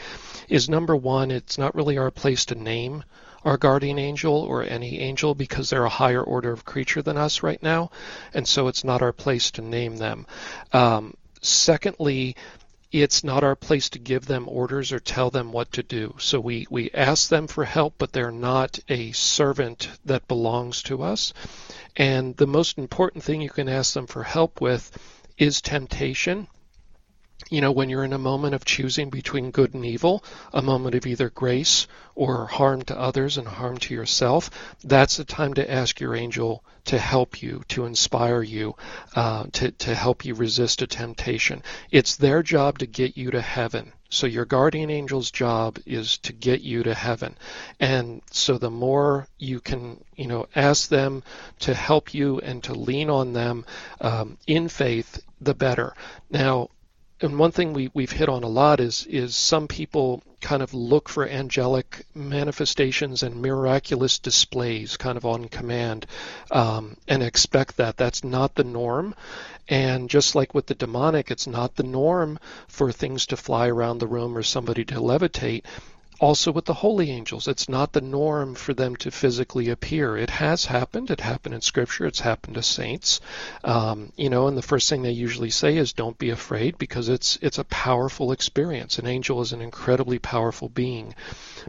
[0.50, 3.04] is number one, it's not really our place to name
[3.44, 7.42] our guardian angel or any angel because they're a higher order of creature than us
[7.42, 7.90] right now,
[8.36, 10.28] and so it's not our place to name them.
[10.74, 12.36] Um, secondly,
[12.92, 16.16] it's not our place to give them orders or tell them what to do.
[16.20, 21.02] So we, we ask them for help, but they're not a servant that belongs to
[21.02, 21.34] us.
[21.96, 24.92] And the most important thing you can ask them for help with
[25.38, 26.48] is temptation
[27.52, 30.24] you know, when you're in a moment of choosing between good and evil,
[30.54, 31.86] a moment of either grace
[32.16, 34.50] or harm to others and harm to yourself,
[34.86, 38.74] that's the time to ask your angel to help you, to inspire you,
[39.18, 41.62] uh, to, to help you resist a temptation.
[41.92, 43.92] It's their job to get you to heaven.
[44.10, 47.38] So your guardian angel's job is to get you to heaven.
[47.82, 51.24] And so the more you can, you know, ask them
[51.60, 53.66] to help you and to lean on them
[54.00, 55.94] um, in faith, the better.
[56.30, 56.70] Now,
[57.22, 60.74] and one thing we, we've hit on a lot is is some people kind of
[60.74, 66.08] look for angelic manifestations and miraculous displays kind of on command
[66.50, 67.96] um, and expect that.
[67.96, 69.14] That's not the norm.
[69.70, 74.00] And just like with the demonic, it's not the norm for things to fly around
[74.00, 75.64] the room or somebody to levitate
[76.22, 77.48] also with the holy angels.
[77.48, 80.16] It's not the norm for them to physically appear.
[80.16, 81.10] It has happened.
[81.10, 82.06] It happened in Scripture.
[82.06, 83.20] It's happened to saints.
[83.64, 87.10] Um, you know, and the first thing they usually say is, "Don't be afraid," because
[87.10, 89.00] it's it's a powerful experience.
[89.00, 91.16] An angel is an incredibly powerful being,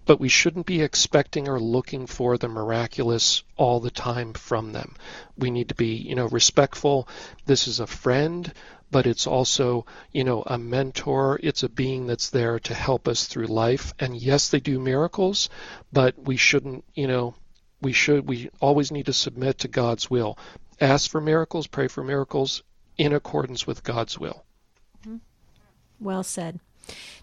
[0.05, 4.95] but we shouldn't be expecting or looking for the miraculous all the time from them.
[5.39, 7.09] We need to be, you know, respectful.
[7.47, 8.53] This is a friend
[8.93, 11.41] but it's also, you know, a mentor.
[11.43, 13.95] It's a being that's there to help us through life.
[13.99, 15.49] And yes, they do miracles,
[15.91, 17.35] but we shouldn't, you know,
[17.81, 20.39] we should, we always need to submit to God's will.
[20.81, 22.63] Ask for miracles, pray for miracles
[22.99, 24.45] in accordance with God's will.
[25.01, 25.17] Mm-hmm.
[25.99, 26.61] Well said.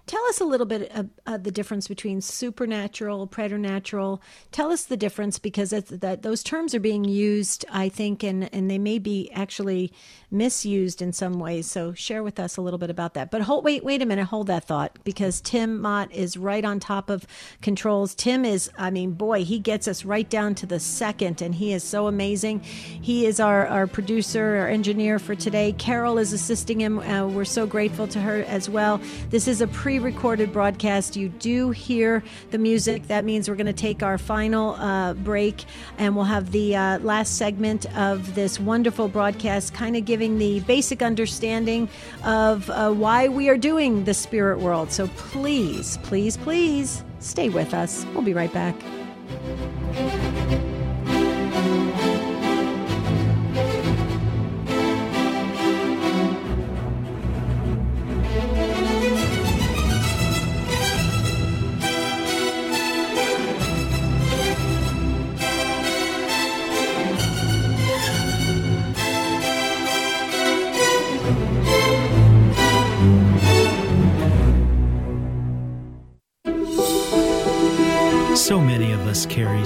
[0.09, 4.23] Tell us a little bit of, of, the difference between supernatural, preternatural.
[4.51, 8.71] Tell us the difference because that those terms are being used, I think, and and
[8.71, 9.93] they may be actually
[10.31, 11.69] misused in some ways.
[11.69, 13.29] So share with us a little bit about that.
[13.29, 16.79] But hold, wait, wait a minute, hold that thought because Tim Mott is right on
[16.79, 17.27] top of
[17.61, 18.15] controls.
[18.15, 21.71] Tim is, I mean, boy, he gets us right down to the second, and he
[21.71, 22.61] is so amazing.
[22.61, 25.71] He is our our producer, our engineer for today.
[25.73, 26.97] Carol is assisting him.
[26.97, 28.99] Uh, we're so grateful to her as well.
[29.29, 29.67] This is a
[29.99, 31.15] pre recorded broadcast.
[31.15, 33.07] You do hear the music.
[33.07, 35.65] That means we're going to take our final uh, break
[35.97, 40.61] and we'll have the uh, last segment of this wonderful broadcast, kind of giving the
[40.61, 41.89] basic understanding
[42.23, 44.91] of uh, why we are doing the spirit world.
[44.91, 48.05] So please, please, please stay with us.
[48.13, 48.75] We'll be right back.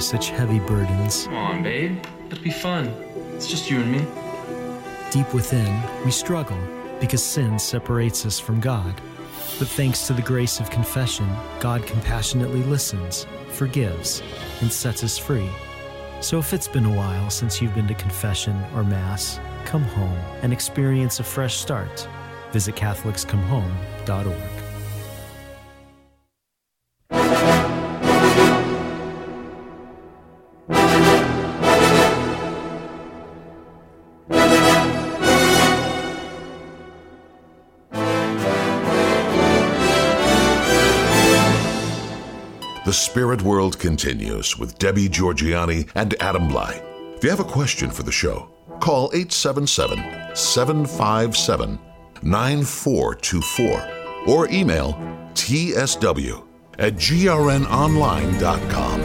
[0.04, 1.24] Such heavy burdens.
[1.24, 2.04] Come on, babe.
[2.30, 2.88] It'll be fun.
[3.34, 4.06] It's just you and me.
[5.10, 6.58] Deep within, we struggle
[7.00, 8.94] because sin separates us from God.
[9.58, 11.28] But thanks to the grace of confession,
[11.60, 14.22] God compassionately listens, forgives,
[14.60, 15.48] and sets us free.
[16.20, 20.18] So if it's been a while since you've been to confession or Mass, come home
[20.42, 22.08] and experience a fresh start.
[22.52, 24.53] Visit CatholicsComeHome.org.
[42.94, 46.80] Spirit World continues with Debbie Georgianni and Adam Blai.
[47.16, 48.48] If you have a question for the show,
[48.80, 51.78] call 877 757
[52.22, 54.94] 9424 or email
[55.34, 56.44] tsw
[56.78, 59.00] at grnonline.com.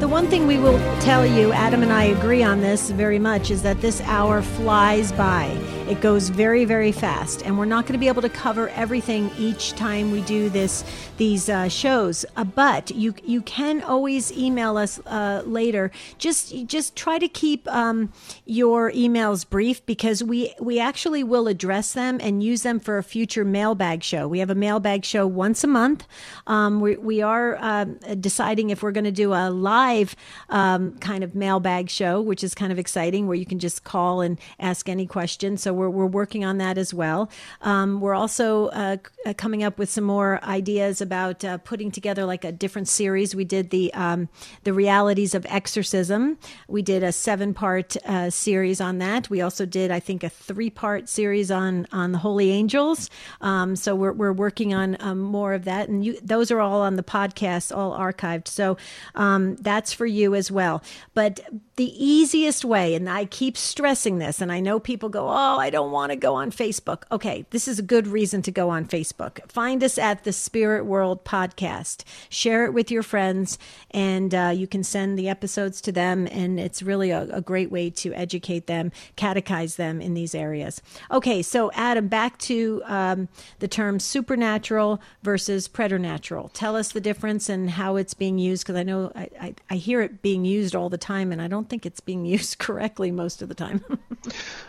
[0.00, 3.50] The one thing we will tell you, Adam and I agree on this very much,
[3.50, 5.56] is that this hour flies by.
[5.92, 9.30] It goes very, very fast, and we're not going to be able to cover everything
[9.36, 10.84] each time we do this
[11.18, 12.24] these uh, shows.
[12.34, 15.90] Uh, but you you can always email us uh, later.
[16.16, 18.10] Just just try to keep um,
[18.46, 23.02] your emails brief because we we actually will address them and use them for a
[23.02, 24.26] future mailbag show.
[24.26, 26.06] We have a mailbag show once a month.
[26.46, 30.16] Um, we we are um, deciding if we're going to do a live
[30.48, 34.22] um, kind of mailbag show, which is kind of exciting, where you can just call
[34.22, 35.58] and ask any question.
[35.58, 37.30] So we're, we're working on that as well.
[37.60, 42.24] Um, we're also uh, c- coming up with some more ideas about uh, putting together
[42.24, 43.34] like a different series.
[43.34, 44.28] We did the um,
[44.64, 46.38] the realities of exorcism.
[46.68, 49.28] We did a seven part uh, series on that.
[49.28, 53.10] We also did, I think, a three part series on on the holy angels.
[53.40, 56.82] Um, so we're we're working on um, more of that, and you, those are all
[56.82, 58.48] on the podcast, all archived.
[58.48, 58.76] So
[59.14, 60.82] um, that's for you as well.
[61.14, 61.40] But
[61.76, 65.70] the easiest way, and I keep stressing this, and I know people go, Oh, I
[65.70, 67.04] don't want to go on Facebook.
[67.12, 69.48] Okay, this is a good reason to go on Facebook.
[69.48, 72.02] Find us at the Spirit World Podcast.
[72.28, 73.58] Share it with your friends,
[73.92, 77.70] and uh, you can send the episodes to them, and it's really a, a great
[77.70, 80.82] way to educate them, catechize them in these areas.
[81.12, 83.28] Okay, so Adam, back to um,
[83.60, 86.48] the term supernatural versus preternatural.
[86.48, 89.74] Tell us the difference and how it's being used, because I know I, I, I
[89.76, 93.12] hear it being used all the time, and I don't think it's being used correctly
[93.12, 93.84] most of the time.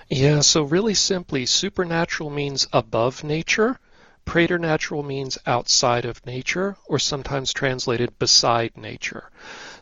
[0.10, 3.80] Yeah, so really simply, supernatural means above nature.
[4.26, 9.30] Preternatural means outside of nature, or sometimes translated beside nature.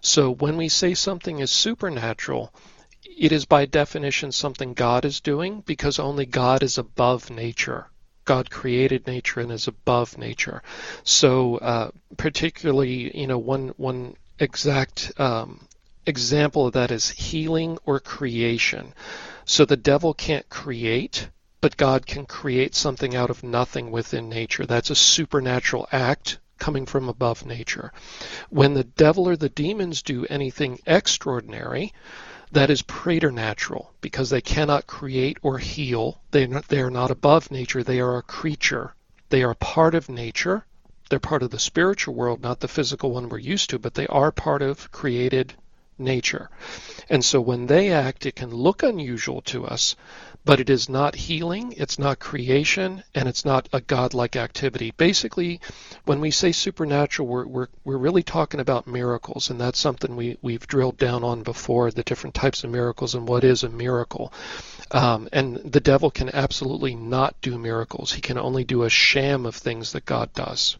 [0.01, 2.53] So when we say something is supernatural,
[3.17, 7.87] it is by definition something God is doing because only God is above nature.
[8.25, 10.61] God created nature and is above nature.
[11.03, 15.67] So, uh, particularly, you know, one one exact um,
[16.05, 18.93] example of that is healing or creation.
[19.45, 21.29] So the devil can't create,
[21.61, 24.65] but God can create something out of nothing within nature.
[24.65, 27.91] That's a supernatural act coming from above nature.
[28.49, 31.91] When the devil or the demons do anything extraordinary,
[32.51, 36.21] that is preternatural because they cannot create or heal.
[36.31, 37.83] They, not, they are not above nature.
[37.83, 38.93] They are a creature.
[39.29, 40.65] They are part of nature.
[41.09, 44.07] They're part of the spiritual world, not the physical one we're used to, but they
[44.07, 45.53] are part of created
[46.01, 46.49] nature.
[47.09, 49.95] And so when they act, it can look unusual to us,
[50.43, 54.91] but it is not healing, it's not creation, and it's not a godlike activity.
[54.97, 55.59] Basically,
[56.05, 60.37] when we say supernatural, we're, we're, we're really talking about miracles, and that's something we,
[60.41, 64.33] we've drilled down on before the different types of miracles and what is a miracle.
[64.91, 69.45] Um, and the devil can absolutely not do miracles, he can only do a sham
[69.45, 70.77] of things that God does.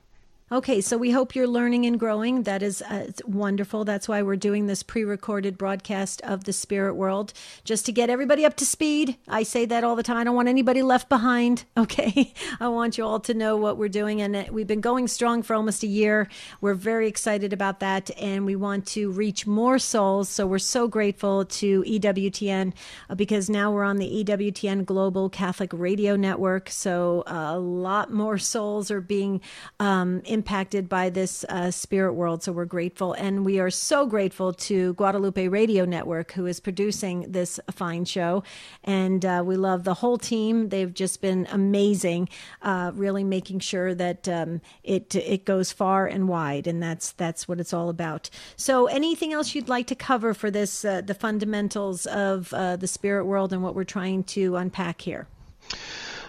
[0.53, 2.43] Okay, so we hope you're learning and growing.
[2.43, 3.85] That is uh, wonderful.
[3.85, 7.31] That's why we're doing this pre recorded broadcast of the spirit world,
[7.63, 9.15] just to get everybody up to speed.
[9.29, 10.17] I say that all the time.
[10.17, 11.63] I don't want anybody left behind.
[11.81, 14.21] Okay, I want you all to know what we're doing.
[14.21, 16.27] And uh, we've been going strong for almost a year.
[16.59, 18.11] We're very excited about that.
[18.19, 20.29] And we want to reach more souls.
[20.29, 22.73] So we're so grateful to EWTN
[23.09, 26.69] uh, because now we're on the EWTN Global Catholic Radio Network.
[26.69, 29.41] So a lot more souls are being
[29.79, 30.40] um, impacted
[30.89, 32.43] by this uh, spirit world.
[32.43, 33.13] So we're grateful.
[33.13, 38.43] And we are so grateful to Guadalupe Radio Network, who is producing this fine show.
[38.83, 40.69] And uh, we love the whole team.
[40.69, 42.29] They've just been amazing,
[42.61, 46.67] uh, really making sure that um, it it goes far and wide.
[46.67, 48.29] And that's that's what it's all about.
[48.55, 52.87] So anything else you'd like to cover for this, uh, the fundamentals of uh, the
[52.87, 55.27] spirit world and what we're trying to unpack here?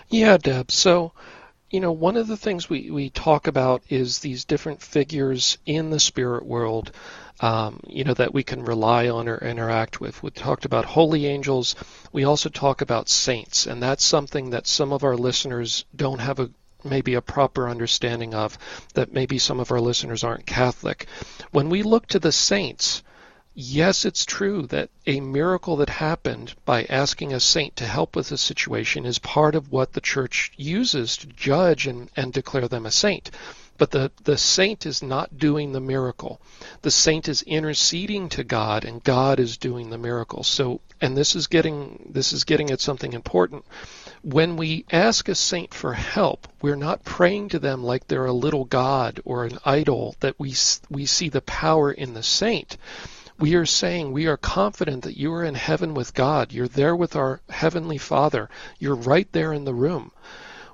[0.08, 0.70] Yeah, Deb.
[0.70, 1.12] So
[1.72, 5.90] you know, one of the things we, we talk about is these different figures in
[5.90, 6.92] the spirit world
[7.40, 10.22] um, you know, that we can rely on or interact with.
[10.22, 11.74] We talked about holy angels.
[12.12, 16.38] We also talk about saints, and that's something that some of our listeners don't have
[16.38, 16.50] a
[16.84, 18.58] maybe a proper understanding of
[18.94, 21.06] that maybe some of our listeners aren't Catholic.
[21.50, 23.02] When we look to the saints,
[23.54, 28.32] yes, it's true that a miracle that happened by asking a saint to help with
[28.32, 32.86] a situation is part of what the church uses to judge and, and declare them
[32.86, 33.30] a saint.
[33.78, 36.40] But the, the saint is not doing the miracle.
[36.82, 40.44] The saint is interceding to God and God is doing the miracle.
[40.44, 43.64] So and this is getting this is getting at something important.
[44.22, 48.32] When we ask a saint for help, we're not praying to them like they're a
[48.32, 50.54] little god or an idol that we
[50.88, 52.76] we see the power in the saint.
[53.42, 56.52] We are saying we are confident that you are in heaven with God.
[56.52, 58.48] You're there with our heavenly Father.
[58.78, 60.12] You're right there in the room.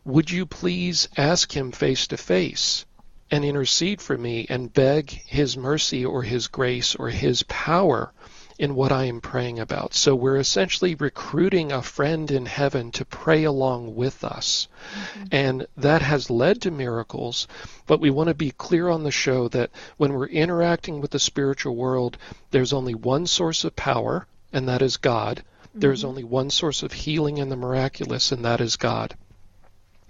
[0.05, 2.85] Would you please ask him face to face?
[3.31, 8.13] and intercede for me and beg his mercy or his grace or his power
[8.59, 9.95] in what I am praying about.
[9.95, 14.67] So we're essentially recruiting a friend in heaven to pray along with us.
[14.93, 15.25] Mm-hmm.
[15.31, 17.47] And that has led to miracles,
[17.87, 21.21] but we want to be clear on the show that when we're interacting with the
[21.21, 22.19] spiritual world,
[22.51, 25.45] there's only one source of power, and that is God.
[25.69, 25.81] Mm-hmm.
[25.81, 29.15] There's only one source of healing in the miraculous, and that is God.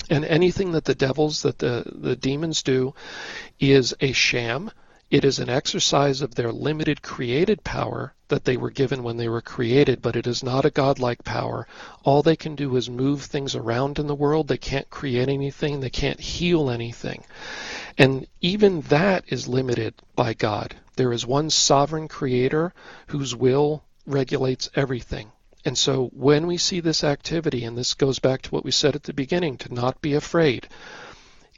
[0.09, 2.95] And anything that the devils, that the, the demons do,
[3.61, 4.71] is a sham.
[5.11, 9.29] It is an exercise of their limited created power that they were given when they
[9.29, 11.67] were created, but it is not a godlike power.
[12.05, 14.49] All they can do is move things around in the world.
[14.49, 15.81] They can't create anything.
[15.81, 17.25] They can't heal anything.
[17.97, 20.77] And even that is limited by God.
[20.97, 22.75] There is one sovereign creator
[23.07, 25.33] whose will regulates everything.
[25.65, 28.95] And so when we see this activity, and this goes back to what we said
[28.95, 30.69] at the beginning, to not be afraid,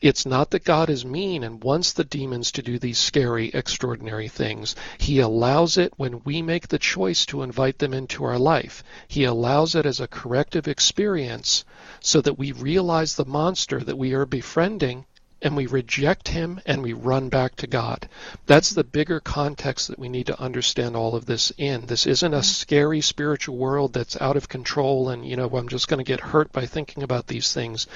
[0.01, 4.29] it's not that God is mean and wants the demons to do these scary, extraordinary
[4.29, 4.75] things.
[4.97, 8.83] He allows it when we make the choice to invite them into our life.
[9.09, 11.65] He allows it as a corrective experience
[12.01, 15.05] so that we realize the monster that we are befriending
[15.43, 18.09] and we reject him and we run back to God.
[18.47, 21.87] That's the bigger context that we need to understand all of this in.
[21.87, 22.45] This isn't a mm-hmm.
[22.45, 26.21] scary spiritual world that's out of control and, you know, I'm just going to get
[26.21, 27.87] hurt by thinking about these things.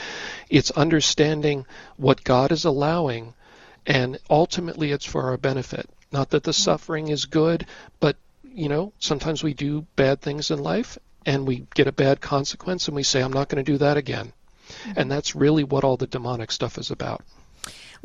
[0.49, 1.67] It's understanding
[1.97, 3.35] what God is allowing
[3.87, 5.89] and ultimately it's for our benefit.
[6.11, 6.63] Not that the mm-hmm.
[6.63, 7.67] suffering is good,
[8.01, 12.21] but, you know, sometimes we do bad things in life and we get a bad
[12.21, 14.33] consequence and we say, I'm not going to do that again.
[14.97, 17.23] And that's really what all the demonic stuff is about.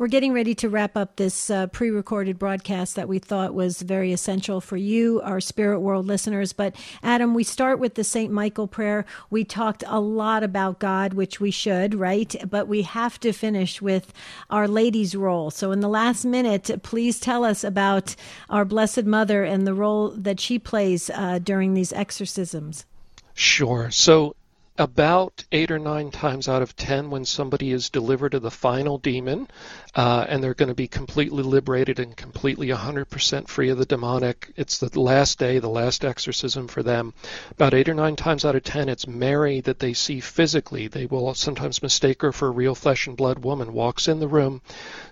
[0.00, 3.82] We're getting ready to wrap up this uh, pre recorded broadcast that we thought was
[3.82, 6.54] very essential for you, our Spirit World listeners.
[6.54, 8.32] But Adam, we start with the St.
[8.32, 9.04] Michael prayer.
[9.28, 12.34] We talked a lot about God, which we should, right?
[12.48, 14.10] But we have to finish with
[14.48, 15.50] Our Lady's role.
[15.50, 18.16] So, in the last minute, please tell us about
[18.48, 22.86] our Blessed Mother and the role that she plays uh, during these exorcisms.
[23.34, 23.90] Sure.
[23.90, 24.34] So
[24.80, 28.96] about eight or nine times out of ten when somebody is delivered of the final
[28.96, 29.46] demon
[29.94, 34.50] uh, and they're going to be completely liberated and completely 100% free of the demonic.
[34.56, 37.12] It's the last day, the last exorcism for them.
[37.50, 40.88] About eight or nine times out of ten, it's Mary that they see physically.
[40.88, 43.74] They will sometimes mistake her for a real flesh and blood woman.
[43.74, 44.62] Walks in the room.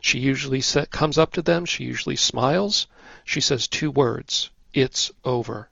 [0.01, 1.67] She usually comes up to them.
[1.67, 2.87] She usually smiles.
[3.23, 4.49] She says two words.
[4.73, 5.69] It's over.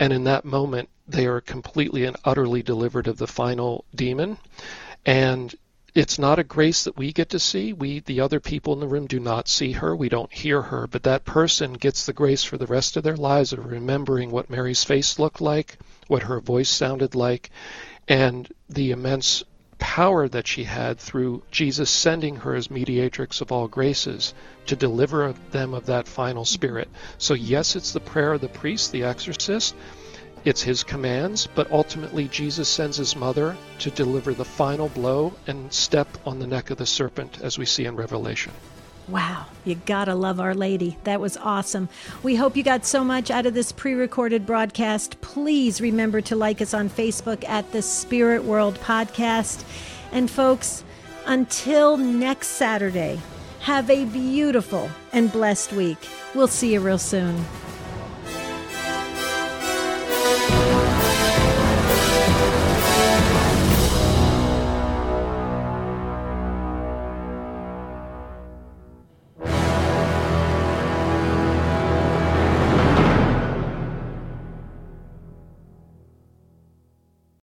[0.00, 4.38] And in that moment, they are completely and utterly delivered of the final demon.
[5.04, 5.54] And
[5.94, 7.72] it's not a grace that we get to see.
[7.72, 9.96] We, the other people in the room, do not see her.
[9.96, 10.86] We don't hear her.
[10.86, 14.50] But that person gets the grace for the rest of their lives of remembering what
[14.50, 17.50] Mary's face looked like, what her voice sounded like,
[18.06, 19.42] and the immense
[19.78, 24.34] power that she had through Jesus sending her as mediatrix of all graces
[24.66, 26.88] to deliver them of that final spirit.
[27.18, 29.74] So, yes, it's the prayer of the priest, the exorcist,
[30.44, 35.72] it's his commands, but ultimately Jesus sends his mother to deliver the final blow and
[35.72, 38.52] step on the neck of the serpent, as we see in Revelation.
[39.08, 40.98] Wow, you gotta love Our Lady.
[41.04, 41.88] That was awesome.
[42.22, 45.18] We hope you got so much out of this pre recorded broadcast.
[45.22, 49.64] Please remember to like us on Facebook at the Spirit World Podcast.
[50.12, 50.84] And folks,
[51.24, 53.20] until next Saturday,
[53.60, 55.98] have a beautiful and blessed week.
[56.34, 57.44] We'll see you real soon.